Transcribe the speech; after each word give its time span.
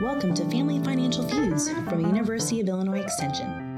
Welcome 0.00 0.32
to 0.36 0.46
Family 0.46 0.82
Financial 0.82 1.22
Feuds 1.28 1.70
from 1.70 2.00
University 2.00 2.62
of 2.62 2.68
Illinois 2.68 3.00
Extension. 3.00 3.69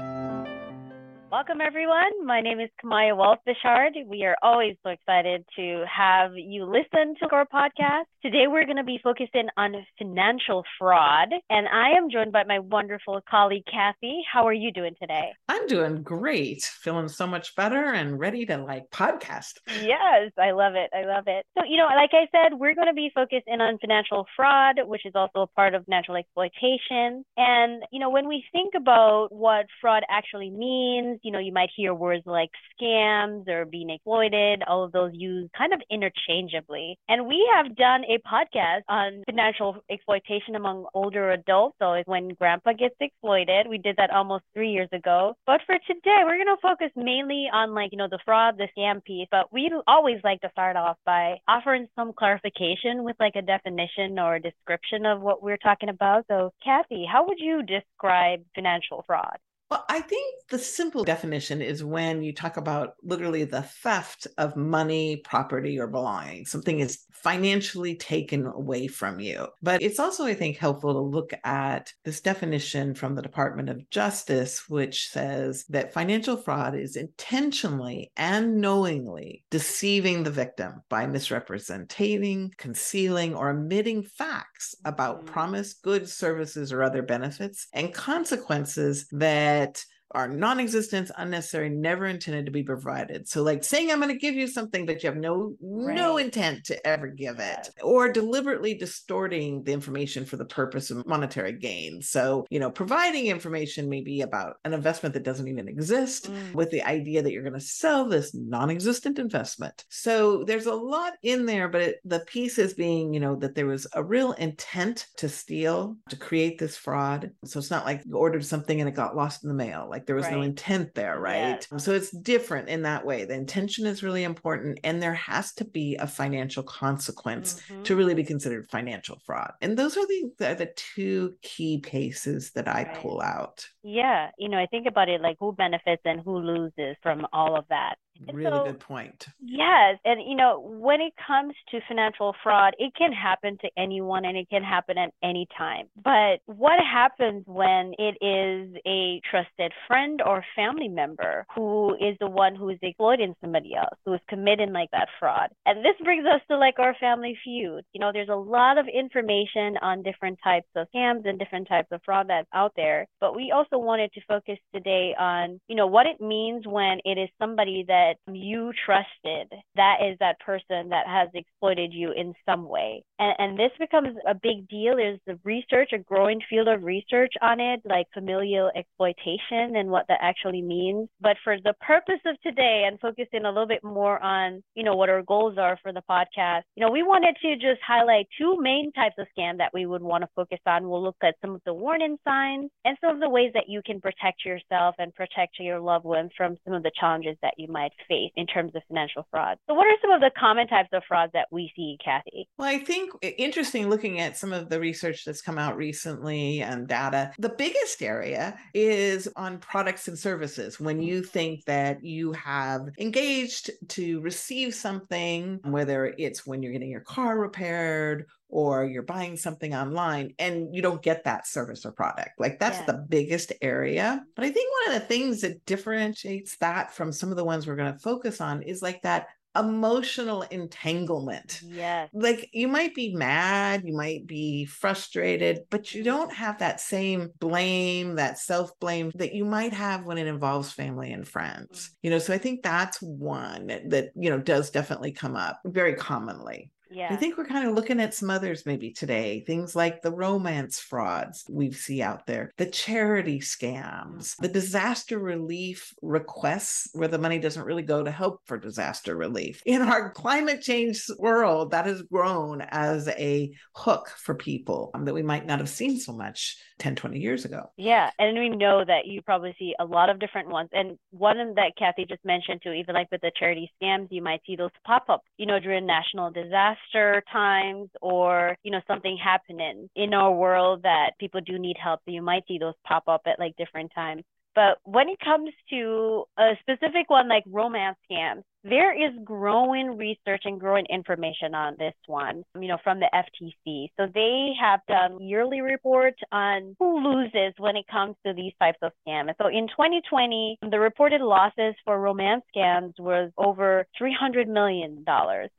Welcome, 1.33 1.61
everyone. 1.61 2.27
My 2.27 2.41
name 2.41 2.59
is 2.59 2.69
Camaya 2.79 3.17
Wallace 3.17 3.39
Bechard. 3.47 4.05
We 4.05 4.23
are 4.23 4.37
always 4.43 4.75
so 4.83 4.91
excited 4.91 5.43
to 5.55 5.83
have 5.91 6.33
you 6.37 6.63
listen 6.63 7.15
to 7.23 7.27
our 7.31 7.47
podcast. 7.47 8.03
Today, 8.21 8.45
we're 8.47 8.65
going 8.65 8.77
to 8.77 8.83
be 8.83 8.99
focusing 9.03 9.47
on 9.57 9.73
financial 9.97 10.63
fraud, 10.77 11.29
and 11.49 11.67
I 11.67 11.97
am 11.97 12.11
joined 12.11 12.33
by 12.33 12.43
my 12.43 12.59
wonderful 12.59 13.19
colleague, 13.27 13.63
Kathy. 13.65 14.21
How 14.31 14.47
are 14.47 14.53
you 14.53 14.71
doing 14.71 14.93
today? 15.01 15.31
I'm 15.49 15.65
doing 15.65 16.03
great, 16.03 16.61
feeling 16.61 17.07
so 17.07 17.25
much 17.25 17.55
better 17.55 17.83
and 17.83 18.19
ready 18.19 18.45
to 18.45 18.57
like 18.57 18.91
podcast. 18.91 19.53
Yes, 19.81 20.31
I 20.39 20.51
love 20.51 20.75
it. 20.75 20.91
I 20.95 21.03
love 21.05 21.23
it. 21.25 21.47
So, 21.57 21.65
you 21.67 21.77
know, 21.77 21.87
like 21.95 22.11
I 22.13 22.27
said, 22.31 22.59
we're 22.59 22.75
going 22.75 22.87
to 22.87 22.93
be 22.93 23.09
focusing 23.15 23.59
on 23.59 23.79
financial 23.79 24.27
fraud, 24.35 24.75
which 24.85 25.03
is 25.03 25.13
also 25.15 25.41
a 25.41 25.47
part 25.47 25.73
of 25.73 25.87
natural 25.87 26.17
exploitation. 26.17 27.25
And, 27.37 27.81
you 27.91 27.99
know, 27.99 28.11
when 28.11 28.27
we 28.27 28.45
think 28.51 28.75
about 28.77 29.29
what 29.31 29.65
fraud 29.81 30.03
actually 30.11 30.51
means, 30.51 31.21
you 31.23 31.31
know, 31.31 31.39
you 31.39 31.51
might 31.53 31.69
hear 31.75 31.93
words 31.93 32.23
like 32.25 32.49
scams 32.79 33.47
or 33.47 33.65
being 33.65 33.89
exploited, 33.89 34.63
all 34.67 34.83
of 34.83 34.91
those 34.91 35.11
used 35.13 35.51
kind 35.53 35.73
of 35.73 35.81
interchangeably. 35.89 36.97
And 37.09 37.27
we 37.27 37.49
have 37.55 37.75
done 37.75 38.03
a 38.05 38.19
podcast 38.27 38.81
on 38.89 39.23
financial 39.25 39.77
exploitation 39.89 40.55
among 40.55 40.85
older 40.93 41.31
adults. 41.31 41.75
So 41.81 41.93
it's 41.93 42.07
when 42.07 42.29
grandpa 42.29 42.73
gets 42.73 42.95
exploited. 42.99 43.67
We 43.67 43.77
did 43.77 43.97
that 43.97 44.11
almost 44.11 44.43
three 44.53 44.71
years 44.71 44.89
ago. 44.91 45.35
But 45.45 45.61
for 45.65 45.75
today, 45.87 46.21
we're 46.23 46.43
going 46.43 46.55
to 46.55 46.61
focus 46.61 46.91
mainly 46.95 47.47
on 47.51 47.73
like, 47.73 47.91
you 47.91 47.97
know, 47.97 48.07
the 48.09 48.19
fraud, 48.25 48.57
the 48.57 48.67
scam 48.77 49.03
piece. 49.03 49.27
But 49.31 49.51
we 49.51 49.71
always 49.87 50.17
like 50.23 50.41
to 50.41 50.49
start 50.51 50.75
off 50.75 50.97
by 51.05 51.37
offering 51.47 51.87
some 51.95 52.13
clarification 52.13 53.03
with 53.03 53.15
like 53.19 53.35
a 53.35 53.41
definition 53.41 54.19
or 54.19 54.35
a 54.35 54.41
description 54.41 55.05
of 55.05 55.21
what 55.21 55.41
we're 55.41 55.57
talking 55.57 55.89
about. 55.89 56.25
So, 56.27 56.51
Kathy, 56.63 57.05
how 57.11 57.25
would 57.27 57.39
you 57.39 57.63
describe 57.63 58.43
financial 58.55 59.03
fraud? 59.07 59.37
Well, 59.73 59.85
I 59.89 60.01
think 60.01 60.35
the 60.51 60.59
simple 60.59 61.03
definition 61.03 61.59
is 61.59 61.83
when 61.83 62.21
you 62.21 62.31
talk 62.31 62.57
about 62.57 62.93
literally 63.01 63.43
the 63.43 63.63
theft 63.63 64.27
of 64.37 64.55
money, 64.55 65.17
property, 65.25 65.79
or 65.79 65.87
belongings. 65.87 66.51
Something 66.51 66.79
is 66.79 67.07
financially 67.23 67.95
taken 67.95 68.45
away 68.45 68.85
from 68.85 69.19
you. 69.19 69.47
But 69.63 69.81
it's 69.81 69.99
also, 69.99 70.25
I 70.25 70.35
think, 70.35 70.57
helpful 70.57 70.93
to 70.93 70.99
look 70.99 71.33
at 71.43 71.91
this 72.03 72.21
definition 72.21 72.93
from 72.93 73.15
the 73.15 73.21
Department 73.21 73.69
of 73.69 73.89
Justice, 73.89 74.69
which 74.69 75.07
says 75.09 75.65
that 75.69 75.93
financial 75.93 76.37
fraud 76.37 76.75
is 76.75 76.95
intentionally 76.97 78.11
and 78.17 78.57
knowingly 78.57 79.43
deceiving 79.49 80.21
the 80.21 80.31
victim 80.31 80.83
by 80.89 81.07
misrepresenting, 81.07 82.51
concealing, 82.57 83.33
or 83.33 83.49
omitting 83.51 84.03
facts 84.03 84.75
about 84.85 85.19
mm-hmm. 85.19 85.27
promised 85.27 85.81
goods, 85.81 86.13
services, 86.13 86.71
or 86.71 86.83
other 86.83 87.01
benefits 87.01 87.67
and 87.73 87.93
consequences 87.93 89.07
that 89.11 89.62
that 89.63 89.85
are 90.13 90.27
non-existent, 90.27 91.11
unnecessary, 91.17 91.69
never 91.69 92.05
intended 92.05 92.45
to 92.45 92.51
be 92.51 92.63
provided. 92.63 93.27
So 93.27 93.43
like 93.43 93.63
saying 93.63 93.91
I'm 93.91 93.99
going 93.99 94.11
to 94.11 94.17
give 94.17 94.35
you 94.35 94.47
something 94.47 94.85
but 94.85 95.03
you 95.03 95.09
have 95.09 95.17
no 95.17 95.55
right. 95.61 95.95
no 95.95 96.17
intent 96.17 96.65
to 96.65 96.87
ever 96.87 97.07
give 97.07 97.39
it 97.39 97.69
or 97.81 98.11
deliberately 98.11 98.73
distorting 98.73 99.63
the 99.63 99.73
information 99.73 100.25
for 100.25 100.37
the 100.37 100.45
purpose 100.45 100.91
of 100.91 101.05
monetary 101.07 101.53
gain. 101.53 102.01
So, 102.01 102.45
you 102.49 102.59
know, 102.59 102.71
providing 102.71 103.27
information 103.27 103.89
maybe 103.89 104.21
about 104.21 104.57
an 104.65 104.73
investment 104.73 105.13
that 105.13 105.23
doesn't 105.23 105.47
even 105.47 105.67
exist 105.67 106.31
mm. 106.31 106.53
with 106.53 106.69
the 106.71 106.83
idea 106.83 107.21
that 107.21 107.31
you're 107.31 107.43
going 107.43 107.53
to 107.53 107.59
sell 107.59 108.07
this 108.07 108.33
non-existent 108.33 109.19
investment. 109.19 109.85
So, 109.89 110.43
there's 110.43 110.65
a 110.65 110.73
lot 110.73 111.13
in 111.23 111.45
there 111.45 111.67
but 111.67 111.81
it, 111.81 111.95
the 112.05 112.19
piece 112.21 112.57
is 112.59 112.73
being, 112.73 113.13
you 113.13 113.19
know, 113.19 113.35
that 113.37 113.55
there 113.55 113.65
was 113.65 113.87
a 113.93 114.03
real 114.03 114.33
intent 114.33 115.07
to 115.17 115.29
steal, 115.29 115.97
to 116.09 116.15
create 116.15 116.57
this 116.59 116.77
fraud. 116.77 117.31
So 117.45 117.59
it's 117.59 117.71
not 117.71 117.85
like 117.85 118.03
you 118.05 118.15
ordered 118.15 118.45
something 118.45 118.79
and 118.79 118.87
it 118.87 118.95
got 118.95 119.15
lost 119.15 119.43
in 119.43 119.49
the 119.49 119.55
mail. 119.55 119.87
Like 119.89 120.02
like 120.03 120.07
there 120.07 120.15
was 120.17 120.25
right. 120.25 120.33
no 120.33 120.41
intent 120.41 120.93
there, 120.95 121.17
right? 121.17 121.65
Yes. 121.71 121.83
So 121.83 121.93
it's 121.93 122.11
different 122.11 122.67
in 122.67 122.81
that 122.81 123.05
way. 123.05 123.23
The 123.23 123.35
intention 123.35 123.85
is 123.85 124.03
really 124.03 124.23
important, 124.23 124.81
and 124.83 125.01
there 125.01 125.13
has 125.13 125.53
to 125.53 125.65
be 125.65 125.95
a 125.95 126.07
financial 126.07 126.63
consequence 126.63 127.61
mm-hmm. 127.69 127.83
to 127.83 127.95
really 127.95 128.13
be 128.13 128.25
considered 128.25 128.69
financial 128.69 129.19
fraud. 129.25 129.53
And 129.61 129.77
those 129.77 129.95
are 129.95 130.05
the 130.05 130.31
are 130.41 130.55
the 130.55 130.73
two 130.75 131.35
key 131.41 131.79
cases 131.79 132.51
that 132.51 132.67
I 132.67 132.83
right. 132.83 132.95
pull 132.95 133.21
out. 133.21 133.65
Yeah, 133.83 134.29
you 134.37 134.49
know, 134.49 134.57
I 134.57 134.65
think 134.65 134.87
about 134.87 135.09
it 135.09 135.21
like 135.21 135.37
who 135.39 135.51
benefits 135.51 136.01
and 136.05 136.21
who 136.21 136.37
loses 136.37 136.95
from 137.03 137.27
all 137.33 137.57
of 137.57 137.65
that. 137.69 137.95
Really 138.31 138.51
so, 138.51 138.65
good 138.65 138.79
point. 138.79 139.25
Yes. 139.41 139.97
And, 140.05 140.21
you 140.21 140.35
know, 140.35 140.59
when 140.59 141.01
it 141.01 141.13
comes 141.27 141.53
to 141.71 141.79
financial 141.87 142.35
fraud, 142.43 142.73
it 142.77 142.93
can 142.95 143.11
happen 143.11 143.57
to 143.61 143.69
anyone 143.77 144.25
and 144.25 144.37
it 144.37 144.49
can 144.49 144.63
happen 144.63 144.97
at 144.97 145.11
any 145.23 145.47
time. 145.57 145.87
But 146.01 146.39
what 146.45 146.79
happens 146.79 147.43
when 147.47 147.93
it 147.97 148.17
is 148.23 148.77
a 148.85 149.19
trusted 149.29 149.73
friend 149.87 150.21
or 150.25 150.45
family 150.55 150.87
member 150.87 151.45
who 151.55 151.95
is 151.95 152.15
the 152.19 152.29
one 152.29 152.55
who 152.55 152.69
is 152.69 152.77
exploiting 152.81 153.35
somebody 153.41 153.75
else, 153.75 153.97
who 154.05 154.13
is 154.13 154.21
committing 154.29 154.73
like 154.73 154.91
that 154.91 155.09
fraud? 155.19 155.49
And 155.65 155.83
this 155.83 155.95
brings 156.03 156.25
us 156.25 156.41
to 156.49 156.57
like 156.57 156.79
our 156.79 156.95
family 156.99 157.37
feud. 157.43 157.83
You 157.93 157.99
know, 157.99 158.11
there's 158.13 158.29
a 158.29 158.35
lot 158.35 158.77
of 158.77 158.85
information 158.87 159.77
on 159.81 160.03
different 160.03 160.39
types 160.43 160.67
of 160.75 160.87
scams 160.95 161.27
and 161.27 161.39
different 161.39 161.67
types 161.67 161.87
of 161.91 162.01
fraud 162.05 162.27
that's 162.29 162.47
out 162.53 162.73
there. 162.75 163.07
But 163.19 163.35
we 163.35 163.51
also 163.51 163.72
wanted 163.79 164.11
to 164.13 164.21
focus 164.27 164.59
today 164.73 165.15
on, 165.17 165.59
you 165.67 165.75
know, 165.75 165.87
what 165.87 166.05
it 166.05 166.21
means 166.21 166.65
when 166.67 166.99
it 167.05 167.17
is 167.17 167.29
somebody 167.39 167.85
that 167.87 168.03
that 168.03 168.15
you 168.27 168.71
trusted, 168.85 169.51
that 169.75 169.97
is 170.03 170.17
that 170.19 170.39
person 170.39 170.89
that 170.89 171.07
has 171.07 171.29
exploited 171.33 171.93
you 171.93 172.11
in 172.11 172.33
some 172.45 172.67
way. 172.67 173.03
And, 173.19 173.35
and 173.37 173.59
this 173.59 173.71
becomes 173.79 174.15
a 174.27 174.33
big 174.33 174.67
deal. 174.67 174.95
There's 174.95 175.19
the 175.25 175.39
research, 175.43 175.91
a 175.93 175.99
growing 175.99 176.39
field 176.49 176.67
of 176.67 176.83
research 176.83 177.33
on 177.41 177.59
it, 177.59 177.81
like 177.85 178.07
familial 178.13 178.71
exploitation 178.75 179.75
and 179.75 179.89
what 179.89 180.05
that 180.07 180.19
actually 180.21 180.61
means. 180.61 181.09
But 181.21 181.37
for 181.43 181.57
the 181.63 181.73
purpose 181.81 182.19
of 182.25 182.39
today 182.41 182.85
and 182.87 182.99
focusing 182.99 183.45
a 183.45 183.49
little 183.49 183.67
bit 183.67 183.83
more 183.83 184.21
on, 184.21 184.63
you 184.75 184.83
know, 184.83 184.95
what 184.95 185.09
our 185.09 185.23
goals 185.23 185.57
are 185.57 185.77
for 185.81 185.93
the 185.93 186.03
podcast, 186.09 186.63
you 186.75 186.85
know, 186.85 186.91
we 186.91 187.03
wanted 187.03 187.35
to 187.41 187.55
just 187.55 187.81
highlight 187.85 188.27
two 188.37 188.57
main 188.59 188.91
types 188.93 189.15
of 189.17 189.27
scam 189.37 189.57
that 189.57 189.73
we 189.73 189.85
would 189.85 190.01
want 190.01 190.23
to 190.23 190.29
focus 190.35 190.59
on. 190.65 190.89
We'll 190.89 191.03
look 191.03 191.15
at 191.23 191.35
some 191.41 191.55
of 191.55 191.61
the 191.65 191.73
warning 191.73 192.17
signs 192.25 192.69
and 192.85 192.97
some 193.01 193.15
of 193.15 193.21
the 193.21 193.29
ways 193.29 193.51
that 193.53 193.62
you 193.67 193.81
can 193.85 194.01
protect 194.01 194.45
yourself 194.45 194.95
and 194.99 195.13
protect 195.13 195.59
your 195.59 195.79
loved 195.79 196.05
ones 196.05 196.31
from 196.35 196.57
some 196.65 196.73
of 196.73 196.83
the 196.83 196.91
challenges 196.99 197.37
that 197.41 197.53
you 197.57 197.67
might 197.67 197.91
face 198.07 198.31
in 198.35 198.47
terms 198.47 198.73
of 198.75 198.81
financial 198.87 199.27
fraud. 199.31 199.57
So, 199.67 199.73
what 199.73 199.87
are 199.87 199.97
some 200.01 200.11
of 200.11 200.21
the 200.21 200.31
common 200.37 200.67
types 200.67 200.89
of 200.93 201.03
frauds 201.07 201.33
that 201.33 201.47
we 201.51 201.71
see, 201.75 201.97
Kathy? 202.03 202.47
Well, 202.57 202.67
I 202.67 202.79
think 202.79 203.11
interesting 203.21 203.89
looking 203.89 204.19
at 204.19 204.37
some 204.37 204.53
of 204.53 204.69
the 204.69 204.79
research 204.79 205.25
that's 205.25 205.41
come 205.41 205.57
out 205.57 205.77
recently 205.77 206.61
and 206.61 206.87
data. 206.87 207.31
The 207.39 207.49
biggest 207.49 208.01
area 208.01 208.57
is 208.73 209.27
on 209.35 209.59
products 209.59 210.07
and 210.07 210.17
services. 210.17 210.79
When 210.79 211.01
you 211.01 211.23
think 211.23 211.65
that 211.65 212.03
you 212.03 212.33
have 212.33 212.89
engaged 212.99 213.71
to 213.89 214.21
receive 214.21 214.73
something, 214.73 215.59
whether 215.63 216.13
it's 216.17 216.45
when 216.45 216.61
you're 216.61 216.73
getting 216.73 216.89
your 216.89 217.01
car 217.01 217.37
repaired 217.37 218.25
or 218.53 218.85
you're 218.85 219.01
buying 219.01 219.35
something 219.35 219.73
online 219.73 220.31
and 220.37 220.75
you 220.75 220.79
don't 220.79 221.01
get 221.01 221.23
that 221.23 221.47
service 221.47 221.87
or 221.87 221.91
product. 221.91 222.29
Like 222.37 222.59
that's 222.59 222.77
yeah. 222.81 222.85
the 222.85 223.05
biggest 223.09 223.51
area. 223.63 224.23
But 224.35 224.45
I 224.45 224.51
think 224.51 224.69
one 224.85 224.95
of 224.95 225.01
the 225.01 225.07
things 225.07 225.41
that 225.41 225.65
differentiates 225.65 226.57
that 226.57 226.93
from 226.93 227.11
some 227.11 227.31
of 227.31 227.35
the 227.35 227.43
ones 227.43 227.65
we're 227.65 227.75
going 227.75 227.91
to 227.91 227.97
focus 227.99 228.41
on 228.41 228.61
is 228.61 228.83
like 228.83 229.01
that 229.01 229.25
emotional 229.55 230.43
entanglement. 230.43 231.61
Yeah. 231.63 232.07
Like 232.13 232.49
you 232.53 232.67
might 232.67 232.93
be 232.93 233.15
mad, 233.15 233.83
you 233.85 233.95
might 233.95 234.27
be 234.27 234.65
frustrated, 234.65 235.61
but 235.71 235.95
you 235.95 236.03
don't 236.03 236.31
have 236.31 236.59
that 236.59 236.79
same 236.79 237.31
blame, 237.39 238.15
that 238.15 238.37
self 238.37 238.79
blame 238.79 239.11
that 239.15 239.33
you 239.33 239.45
might 239.45 239.73
have 239.73 240.05
when 240.05 240.19
it 240.19 240.27
involves 240.27 240.71
family 240.71 241.11
and 241.11 241.27
friends. 241.27 241.69
Mm-hmm. 241.71 241.95
You 242.03 242.09
know, 242.11 242.19
so 242.19 242.33
I 242.35 242.37
think 242.37 242.61
that's 242.61 243.01
one 243.01 243.67
that, 243.67 244.11
you 244.15 244.29
know, 244.29 244.39
does 244.39 244.69
definitely 244.69 245.11
come 245.11 245.35
up 245.35 245.59
very 245.65 245.95
commonly. 245.95 246.69
Yeah. 246.93 247.07
I 247.11 247.15
think 247.15 247.37
we're 247.37 247.45
kind 247.45 247.67
of 247.67 247.75
looking 247.75 247.99
at 247.99 248.13
some 248.13 248.29
others 248.29 248.65
maybe 248.65 248.91
today. 248.91 249.43
Things 249.45 249.75
like 249.75 250.01
the 250.01 250.11
romance 250.11 250.79
frauds 250.79 251.45
we 251.49 251.71
see 251.71 252.01
out 252.01 252.25
there, 252.25 252.51
the 252.57 252.65
charity 252.65 253.39
scams, 253.39 254.35
the 254.37 254.47
disaster 254.47 255.19
relief 255.19 255.93
requests 256.01 256.89
where 256.93 257.07
the 257.07 257.17
money 257.17 257.39
doesn't 257.39 257.65
really 257.65 257.83
go 257.83 258.03
to 258.03 258.11
help 258.11 258.41
for 258.45 258.57
disaster 258.57 259.15
relief. 259.15 259.61
In 259.65 259.81
our 259.81 260.11
climate 260.11 260.61
change 260.61 261.05
world, 261.17 261.71
that 261.71 261.85
has 261.85 262.01
grown 262.03 262.61
as 262.61 263.07
a 263.07 263.51
hook 263.75 264.09
for 264.17 264.35
people 264.35 264.91
um, 264.93 265.05
that 265.05 265.13
we 265.13 265.23
might 265.23 265.45
not 265.45 265.59
have 265.59 265.69
seen 265.69 265.99
so 265.99 266.13
much 266.13 266.57
10, 266.79 266.95
20 266.95 267.19
years 267.19 267.45
ago. 267.45 267.71
Yeah. 267.77 268.11
And 268.19 268.37
we 268.37 268.49
know 268.49 268.83
that 268.85 269.05
you 269.05 269.21
probably 269.21 269.55
see 269.57 269.73
a 269.79 269.85
lot 269.85 270.09
of 270.09 270.19
different 270.19 270.49
ones. 270.49 270.69
And 270.73 270.97
one 271.11 271.37
that 271.55 271.73
Kathy 271.77 272.05
just 272.05 272.23
mentioned 272.25 272.61
too, 272.63 272.71
even 272.71 272.95
like 272.95 273.07
with 273.11 273.21
the 273.21 273.31
charity 273.37 273.71
scams, 273.81 274.07
you 274.11 274.21
might 274.21 274.41
see 274.45 274.55
those 274.55 274.71
pop 274.85 275.09
up, 275.09 275.23
you 275.37 275.45
know, 275.45 275.59
during 275.59 275.85
national 275.85 276.31
disaster 276.31 276.82
times 277.31 277.89
or, 278.01 278.57
you 278.63 278.71
know, 278.71 278.81
something 278.87 279.17
happening 279.23 279.89
in 279.95 280.13
our 280.13 280.31
world 280.33 280.83
that 280.83 281.11
people 281.19 281.41
do 281.41 281.57
need 281.59 281.77
help. 281.81 282.01
You 282.05 282.21
might 282.21 282.43
see 282.47 282.57
those 282.57 282.73
pop 282.85 283.07
up 283.07 283.21
at 283.25 283.39
like 283.39 283.55
different 283.57 283.91
times. 283.93 284.23
But 284.55 284.77
when 284.83 285.09
it 285.09 285.19
comes 285.19 285.49
to 285.71 286.25
a 286.37 286.51
specific 286.61 287.09
one 287.09 287.27
like 287.27 287.43
romance 287.47 287.97
scams, 288.09 288.43
there 288.63 288.93
is 288.93 289.13
growing 289.23 289.97
research 289.97 290.43
and 290.45 290.59
growing 290.59 290.85
information 290.89 291.53
on 291.53 291.75
this 291.77 291.93
one, 292.07 292.43
you 292.59 292.67
know, 292.67 292.77
from 292.83 292.99
the 292.99 293.09
FTC. 293.13 293.89
So 293.97 294.07
they 294.13 294.51
have 294.59 294.79
done 294.87 295.21
yearly 295.21 295.61
reports 295.61 296.19
on 296.31 296.75
who 296.79 296.99
loses 296.99 297.53
when 297.57 297.75
it 297.75 297.85
comes 297.91 298.15
to 298.25 298.33
these 298.33 298.53
types 298.59 298.77
of 298.81 298.91
scams. 299.05 299.33
So 299.41 299.47
in 299.47 299.67
2020, 299.67 300.59
the 300.69 300.79
reported 300.79 301.21
losses 301.21 301.75
for 301.83 301.99
romance 301.99 302.43
scams 302.55 302.93
was 302.99 303.31
over 303.37 303.85
$300 304.01 304.47
million. 304.47 305.03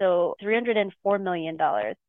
So 0.00 0.34
$304 0.42 1.22
million. 1.22 1.58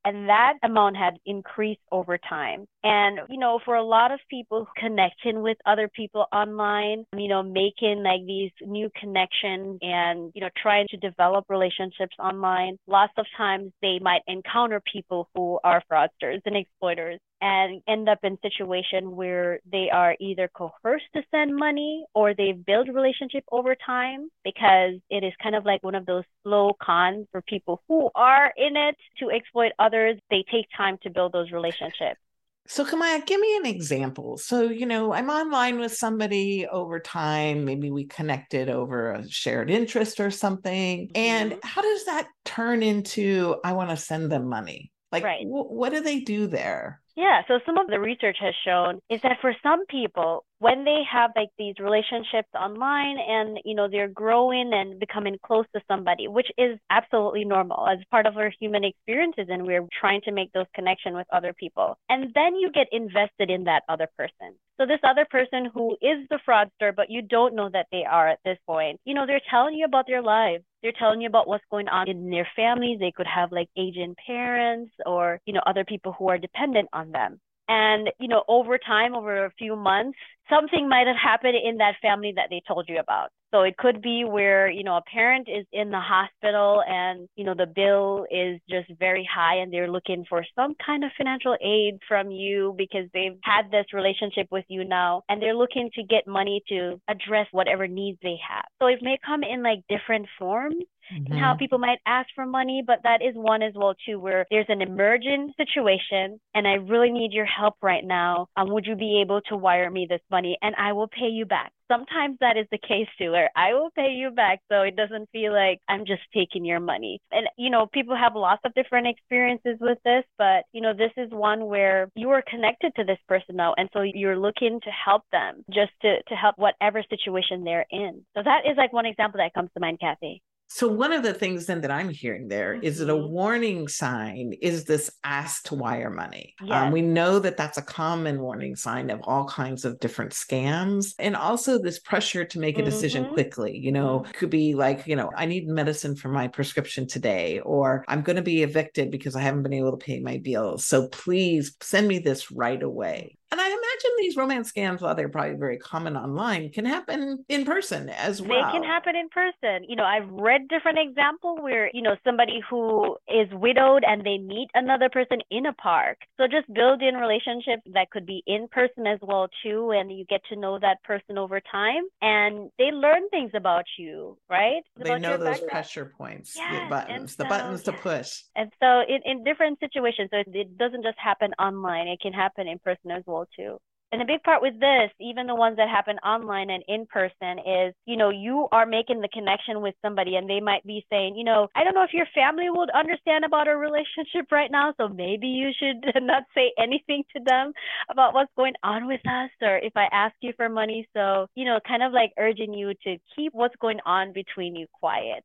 And 0.05 0.29
that 0.29 0.53
amount 0.63 0.97
had 0.97 1.15
increased 1.25 1.81
over 1.91 2.17
time. 2.17 2.67
And, 2.83 3.19
you 3.29 3.39
know, 3.39 3.59
for 3.65 3.75
a 3.75 3.83
lot 3.83 4.11
of 4.11 4.19
people 4.29 4.67
connecting 4.77 5.41
with 5.41 5.57
other 5.65 5.89
people 5.89 6.25
online, 6.31 7.05
you 7.17 7.27
know, 7.27 7.41
making 7.41 8.03
like 8.03 8.25
these 8.25 8.51
new 8.61 8.89
connections 8.99 9.79
and, 9.81 10.31
you 10.35 10.41
know, 10.41 10.49
trying 10.61 10.84
to 10.89 10.97
develop 10.97 11.45
relationships 11.49 12.15
online, 12.19 12.77
lots 12.87 13.13
of 13.17 13.25
times 13.37 13.71
they 13.81 13.99
might 13.99 14.21
encounter 14.27 14.81
people 14.91 15.29
who 15.35 15.59
are 15.63 15.83
fraudsters 15.91 16.41
and 16.45 16.55
exploiters 16.55 17.19
and 17.41 17.81
end 17.87 18.09
up 18.09 18.19
in 18.23 18.37
situation 18.41 19.15
where 19.15 19.59
they 19.71 19.89
are 19.91 20.15
either 20.19 20.49
coerced 20.53 21.05
to 21.13 21.21
send 21.31 21.55
money 21.55 22.05
or 22.13 22.33
they 22.33 22.53
build 22.53 22.87
relationship 22.87 23.43
over 23.51 23.75
time 23.85 24.29
because 24.43 24.93
it 25.09 25.23
is 25.23 25.33
kind 25.41 25.55
of 25.55 25.65
like 25.65 25.83
one 25.83 25.95
of 25.95 26.05
those 26.05 26.23
slow 26.43 26.71
cons 26.81 27.27
for 27.31 27.41
people 27.41 27.81
who 27.87 28.09
are 28.15 28.51
in 28.57 28.75
it 28.75 28.95
to 29.19 29.29
exploit 29.29 29.71
others. 29.77 30.17
They 30.29 30.43
take 30.49 30.65
time 30.75 30.97
to 31.03 31.09
build 31.09 31.33
those 31.33 31.51
relationships. 31.51 32.19
So, 32.67 32.83
Camaya, 32.83 33.23
give 33.25 33.39
me 33.39 33.55
an 33.57 33.65
example. 33.65 34.37
So, 34.37 34.63
you 34.63 34.87
know, 34.87 35.13
I'm 35.13 35.29
online 35.29 35.79
with 35.79 35.95
somebody 35.95 36.65
over 36.65 36.99
time. 36.99 37.63
Maybe 37.63 37.91
we 37.91 38.05
connected 38.05 38.69
over 38.69 39.11
a 39.11 39.29
shared 39.29 39.69
interest 39.69 40.19
or 40.19 40.31
something. 40.31 41.11
And 41.13 41.51
mm-hmm. 41.51 41.59
how 41.63 41.83
does 41.83 42.05
that 42.05 42.27
turn 42.43 42.81
into 42.81 43.57
I 43.63 43.73
want 43.73 43.91
to 43.91 43.97
send 43.97 44.31
them 44.31 44.49
money? 44.49 44.91
Like, 45.11 45.23
right. 45.23 45.43
w- 45.43 45.65
what 45.65 45.91
do 45.91 46.01
they 46.01 46.21
do 46.21 46.47
there? 46.47 47.01
Yeah, 47.15 47.43
so 47.47 47.59
some 47.65 47.77
of 47.77 47.87
the 47.87 47.99
research 47.99 48.37
has 48.41 48.53
shown 48.65 48.99
is 49.09 49.21
that 49.21 49.37
for 49.39 49.55
some 49.63 49.85
people, 49.85 50.43
when 50.59 50.83
they 50.83 51.01
have 51.09 51.31
like 51.35 51.49
these 51.57 51.75
relationships 51.79 52.49
online 52.53 53.17
and 53.19 53.57
you 53.63 53.73
know 53.73 53.87
they're 53.87 54.09
growing 54.09 54.73
and 54.73 54.99
becoming 54.99 55.37
close 55.45 55.65
to 55.73 55.81
somebody, 55.87 56.27
which 56.27 56.47
is 56.57 56.77
absolutely 56.89 57.45
normal 57.45 57.87
as 57.87 57.99
part 58.11 58.25
of 58.25 58.35
our 58.35 58.51
human 58.59 58.83
experiences, 58.83 59.47
and 59.49 59.65
we're 59.65 59.87
trying 59.97 60.21
to 60.21 60.31
make 60.33 60.51
those 60.51 60.65
connections 60.75 61.15
with 61.15 61.27
other 61.31 61.53
people, 61.53 61.97
and 62.09 62.33
then 62.33 62.55
you 62.55 62.69
get 62.71 62.87
invested 62.91 63.49
in 63.49 63.63
that 63.63 63.83
other 63.87 64.07
person. 64.17 64.55
So 64.77 64.85
this 64.85 64.99
other 65.03 65.25
person 65.29 65.65
who 65.73 65.93
is 66.01 66.27
the 66.29 66.39
fraudster, 66.45 66.93
but 66.93 67.09
you 67.09 67.21
don't 67.21 67.55
know 67.55 67.69
that 67.69 67.87
they 67.93 68.03
are 68.03 68.27
at 68.27 68.39
this 68.43 68.57
point, 68.67 68.99
you 69.05 69.13
know, 69.13 69.25
they're 69.25 69.41
telling 69.49 69.75
you 69.75 69.85
about 69.85 70.05
their 70.07 70.21
lives. 70.21 70.65
They're 70.85 70.93
telling 70.99 71.21
you 71.21 71.27
about 71.27 71.47
what's 71.47 71.63
going 71.71 71.87
on 71.87 72.07
in 72.07 72.29
their 72.29 72.47
families. 72.55 72.99
They 72.99 73.11
could 73.11 73.25
have 73.25 73.51
like 73.51 73.69
aging 73.75 74.13
parents 74.23 74.91
or, 75.03 75.41
you 75.47 75.53
know, 75.53 75.63
other 75.65 75.83
people 75.83 76.13
who 76.13 76.29
are 76.29 76.37
dependent 76.37 76.89
on 76.93 77.09
them. 77.09 77.41
And, 77.67 78.09
you 78.19 78.27
know, 78.27 78.43
over 78.47 78.77
time, 78.77 79.15
over 79.15 79.45
a 79.45 79.51
few 79.57 79.75
months, 79.75 80.17
something 80.49 80.87
might 80.87 81.07
have 81.07 81.15
happened 81.15 81.55
in 81.55 81.77
that 81.77 81.95
family 82.01 82.33
that 82.35 82.47
they 82.49 82.61
told 82.67 82.85
you 82.87 82.99
about. 82.99 83.29
So 83.51 83.61
it 83.61 83.77
could 83.77 84.01
be 84.01 84.25
where, 84.25 84.69
you 84.69 84.83
know, 84.83 84.97
a 84.97 85.01
parent 85.01 85.47
is 85.47 85.65
in 85.71 85.89
the 85.89 85.99
hospital 85.99 86.83
and, 86.85 87.29
you 87.35 87.45
know, 87.45 87.53
the 87.55 87.71
bill 87.73 88.25
is 88.29 88.59
just 88.69 88.91
very 88.99 89.27
high 89.33 89.57
and 89.57 89.71
they're 89.71 89.89
looking 89.89 90.25
for 90.27 90.43
some 90.55 90.75
kind 90.85 91.03
of 91.05 91.11
financial 91.17 91.55
aid 91.61 91.99
from 92.07 92.31
you 92.31 92.75
because 92.77 93.07
they've 93.13 93.37
had 93.43 93.71
this 93.71 93.85
relationship 93.93 94.47
with 94.51 94.65
you 94.67 94.83
now 94.83 95.23
and 95.29 95.41
they're 95.41 95.55
looking 95.55 95.89
to 95.95 96.03
get 96.03 96.27
money 96.27 96.61
to 96.67 96.99
address 97.07 97.47
whatever 97.51 97.87
needs 97.87 98.17
they 98.21 98.35
have. 98.47 98.65
So 98.79 98.87
it 98.87 98.99
may 99.01 99.17
come 99.25 99.41
in 99.43 99.63
like 99.63 99.79
different 99.87 100.27
forms 100.37 100.83
mm-hmm. 101.13 101.31
and 101.31 101.39
how 101.39 101.51
mm-hmm. 101.51 101.59
people 101.59 101.77
might 101.77 101.99
ask 102.05 102.29
for 102.35 102.45
money, 102.45 102.83
but 102.85 102.99
that 103.03 103.21
is 103.21 103.35
one 103.35 103.61
as 103.61 103.73
well 103.75 103.95
too, 104.05 104.19
where 104.19 104.45
there's 104.49 104.65
an 104.69 104.81
emergent 104.81 105.55
situation 105.57 106.39
and 106.53 106.67
I 106.67 106.73
really 106.73 107.11
need 107.11 107.31
your 107.33 107.45
help 107.45 107.75
right 107.81 108.03
now. 108.03 108.47
Um, 108.57 108.71
would 108.71 108.85
you 108.85 108.95
be 108.95 109.21
able 109.21 109.41
to 109.49 109.55
wire 109.55 109.89
me 109.89 110.07
this 110.09 110.21
money 110.31 110.57
and 110.61 110.75
I 110.75 110.93
will 110.93 111.07
pay 111.07 111.27
you 111.27 111.45
back? 111.45 111.71
Sometimes 111.87 112.37
that 112.39 112.57
is 112.57 112.65
the 112.71 112.79
case 112.79 113.07
too, 113.17 113.31
where 113.31 113.51
I 113.55 113.73
will 113.73 113.91
pay 113.95 114.13
you 114.13 114.31
back, 114.31 114.59
so 114.71 114.81
it 114.81 114.95
doesn't 114.95 115.29
feel 115.31 115.53
like 115.53 115.79
I'm 115.87 116.05
just 116.05 116.23
taking 116.33 116.65
your 116.65 116.79
money. 116.79 117.21
And 117.31 117.47
you 117.57 117.69
know, 117.69 117.85
people 117.85 118.15
have 118.15 118.35
lots 118.35 118.61
of 118.65 118.73
different 118.73 119.07
experiences 119.07 119.77
with 119.79 119.99
this, 120.03 120.23
but 120.39 120.65
you 120.73 120.81
know, 120.81 120.93
this 120.93 121.11
is 121.15 121.29
one 121.29 121.67
where 121.67 122.09
you 122.15 122.31
are 122.31 122.43
connected 122.49 122.95
to 122.95 123.03
this 123.03 123.19
person 123.27 123.55
now, 123.55 123.75
and 123.77 123.87
so 123.93 124.01
you're 124.01 124.37
looking 124.37 124.79
to 124.81 124.89
help 124.89 125.23
them, 125.31 125.63
just 125.71 125.91
to 126.01 126.23
to 126.23 126.35
help 126.35 126.55
whatever 126.57 127.03
situation 127.07 127.63
they're 127.63 127.85
in. 127.91 128.25
So 128.35 128.41
that 128.43 128.61
is 128.65 128.77
like 128.77 128.91
one 128.91 129.05
example 129.05 129.37
that 129.37 129.53
comes 129.53 129.69
to 129.75 129.79
mind, 129.79 129.99
Kathy. 129.99 130.41
So 130.67 130.87
one 130.87 131.13
of 131.13 131.23
the 131.23 131.33
things 131.33 131.67
then 131.67 131.81
that 131.81 131.91
I'm 131.91 132.09
hearing 132.09 132.47
there 132.47 132.73
mm-hmm. 132.73 132.83
is 132.83 132.99
that 132.99 133.09
a 133.09 133.13
mm-hmm. 133.13 133.31
warning 133.31 133.87
sign 133.87 134.53
is 134.61 134.85
this 134.85 135.11
ask 135.23 135.63
to 135.65 135.75
wire 135.75 136.09
money. 136.09 136.53
Yes. 136.61 136.71
Um, 136.71 136.91
we 136.91 137.01
know 137.01 137.39
that 137.39 137.55
that's 137.55 137.77
a 137.77 137.83
common 137.83 138.41
warning 138.41 138.75
sign 138.75 139.09
of 139.09 139.21
all 139.23 139.45
kinds 139.45 139.85
of 139.85 139.99
different 139.99 140.31
scams, 140.31 141.13
and 141.19 141.35
also 141.35 141.77
this 141.77 141.99
pressure 141.99 142.45
to 142.45 142.59
make 142.59 142.77
a 142.79 142.83
decision 142.83 143.25
mm-hmm. 143.25 143.33
quickly. 143.33 143.77
You 143.77 143.91
know, 143.91 144.25
could 144.33 144.49
be 144.49 144.73
like, 144.73 145.07
you 145.07 145.15
know, 145.15 145.31
I 145.35 145.45
need 145.45 145.67
medicine 145.67 146.15
for 146.15 146.29
my 146.29 146.47
prescription 146.47 147.07
today, 147.07 147.59
or 147.59 148.03
I'm 148.07 148.21
going 148.21 148.37
to 148.37 148.41
be 148.41 148.63
evicted 148.63 149.11
because 149.11 149.35
I 149.35 149.41
haven't 149.41 149.63
been 149.63 149.73
able 149.73 149.91
to 149.91 150.03
pay 150.03 150.19
my 150.19 150.37
bills. 150.37 150.85
So 150.85 151.07
please 151.07 151.75
send 151.81 152.07
me 152.07 152.19
this 152.19 152.51
right 152.51 152.81
away. 152.81 153.37
And 153.55 153.61
I 153.61 153.67
imagine 153.67 154.11
these 154.17 154.35
romance 154.35 154.69
scams, 154.69 154.99
while 154.99 155.15
they're 155.15 155.29
probably 155.29 155.55
very 155.55 155.77
common 155.77 156.17
online, 156.17 156.69
can 156.71 156.83
happen 156.83 157.45
in 157.47 157.63
person 157.63 158.09
as 158.09 158.41
well. 158.41 158.49
They 158.49 158.77
can 158.77 158.83
happen 158.83 159.15
in 159.15 159.29
person. 159.29 159.87
You 159.87 159.95
know, 159.95 160.03
I've 160.03 160.29
read 160.29 160.67
different 160.67 160.99
examples 160.99 161.59
where, 161.61 161.89
you 161.93 162.01
know, 162.01 162.17
somebody 162.25 162.59
who 162.69 163.15
is 163.29 163.47
widowed 163.53 164.03
and 164.05 164.25
they 164.25 164.39
meet 164.39 164.67
another 164.73 165.07
person 165.07 165.37
in 165.51 165.67
a 165.67 165.73
park. 165.73 166.17
So 166.35 166.47
just 166.47 166.67
build 166.73 167.01
in 167.01 167.15
relationships 167.15 167.83
that 167.93 168.09
could 168.11 168.25
be 168.25 168.43
in 168.45 168.67
person 168.67 169.07
as 169.07 169.19
well 169.21 169.47
too, 169.63 169.91
and 169.91 170.11
you 170.11 170.25
get 170.25 170.41
to 170.49 170.57
know 170.57 170.77
that 170.79 171.01
person 171.03 171.37
over 171.37 171.61
time 171.61 172.03
and 172.21 172.69
they 172.77 172.91
learn 172.91 173.29
things 173.29 173.51
about 173.53 173.85
you, 173.97 174.37
right? 174.49 174.83
They 174.97 175.11
about 175.11 175.21
know 175.21 175.37
those 175.37 175.61
background. 175.61 175.71
pressure 175.71 176.13
points, 176.17 176.57
yes, 176.57 176.83
the 176.83 176.89
buttons, 176.89 177.35
so, 177.37 177.43
the 177.43 177.47
buttons 177.47 177.83
to 177.83 177.93
push. 177.93 178.41
And 178.57 178.69
so 178.81 178.99
in, 179.07 179.21
in 179.23 179.45
different 179.45 179.79
situations, 179.79 180.27
so 180.33 180.39
it, 180.39 180.47
it 180.53 180.77
doesn't 180.77 181.03
just 181.03 181.17
happen 181.17 181.53
online, 181.57 182.09
it 182.09 182.19
can 182.19 182.33
happen 182.33 182.67
in 182.67 182.79
person 182.79 183.11
as 183.11 183.23
well 183.25 183.44
too. 183.55 183.77
And 184.11 184.21
a 184.21 184.25
big 184.25 184.43
part 184.43 184.61
with 184.61 184.79
this, 184.79 185.11
even 185.19 185.45
the 185.45 185.55
ones 185.55 185.77
that 185.77 185.89
happen 185.89 186.17
online 186.19 186.69
and 186.69 186.83
in 186.87 187.05
person, 187.05 187.59
is 187.59 187.93
you 188.05 188.15
know, 188.15 188.29
you 188.29 188.67
are 188.71 188.85
making 188.85 189.19
the 189.19 189.27
connection 189.27 189.81
with 189.81 189.95
somebody 190.01 190.35
and 190.35 190.49
they 190.49 190.61
might 190.61 190.85
be 190.85 191.05
saying, 191.09 191.35
you 191.35 191.43
know, 191.43 191.67
I 191.75 191.83
don't 191.83 191.95
know 191.95 192.03
if 192.03 192.13
your 192.13 192.27
family 192.33 192.69
would 192.69 192.89
understand 192.91 193.43
about 193.43 193.67
our 193.67 193.77
relationship 193.77 194.51
right 194.51 194.71
now, 194.71 194.93
so 194.97 195.09
maybe 195.09 195.47
you 195.47 195.71
should 195.77 196.05
not 196.23 196.43
say 196.53 196.71
anything 196.77 197.23
to 197.35 197.43
them 197.43 197.73
about 198.09 198.33
what's 198.33 198.51
going 198.55 198.75
on 198.83 199.07
with 199.07 199.21
us 199.27 199.49
or 199.61 199.77
if 199.79 199.91
I 199.97 200.07
ask 200.11 200.35
you 200.39 200.53
for 200.55 200.69
money. 200.69 201.07
So, 201.13 201.47
you 201.55 201.65
know, 201.65 201.79
kind 201.85 202.03
of 202.03 202.13
like 202.13 202.31
urging 202.39 202.73
you 202.73 202.93
to 203.03 203.17
keep 203.35 203.53
what's 203.53 203.75
going 203.81 203.99
on 204.05 204.31
between 204.33 204.75
you 204.75 204.87
quiet. 204.93 205.43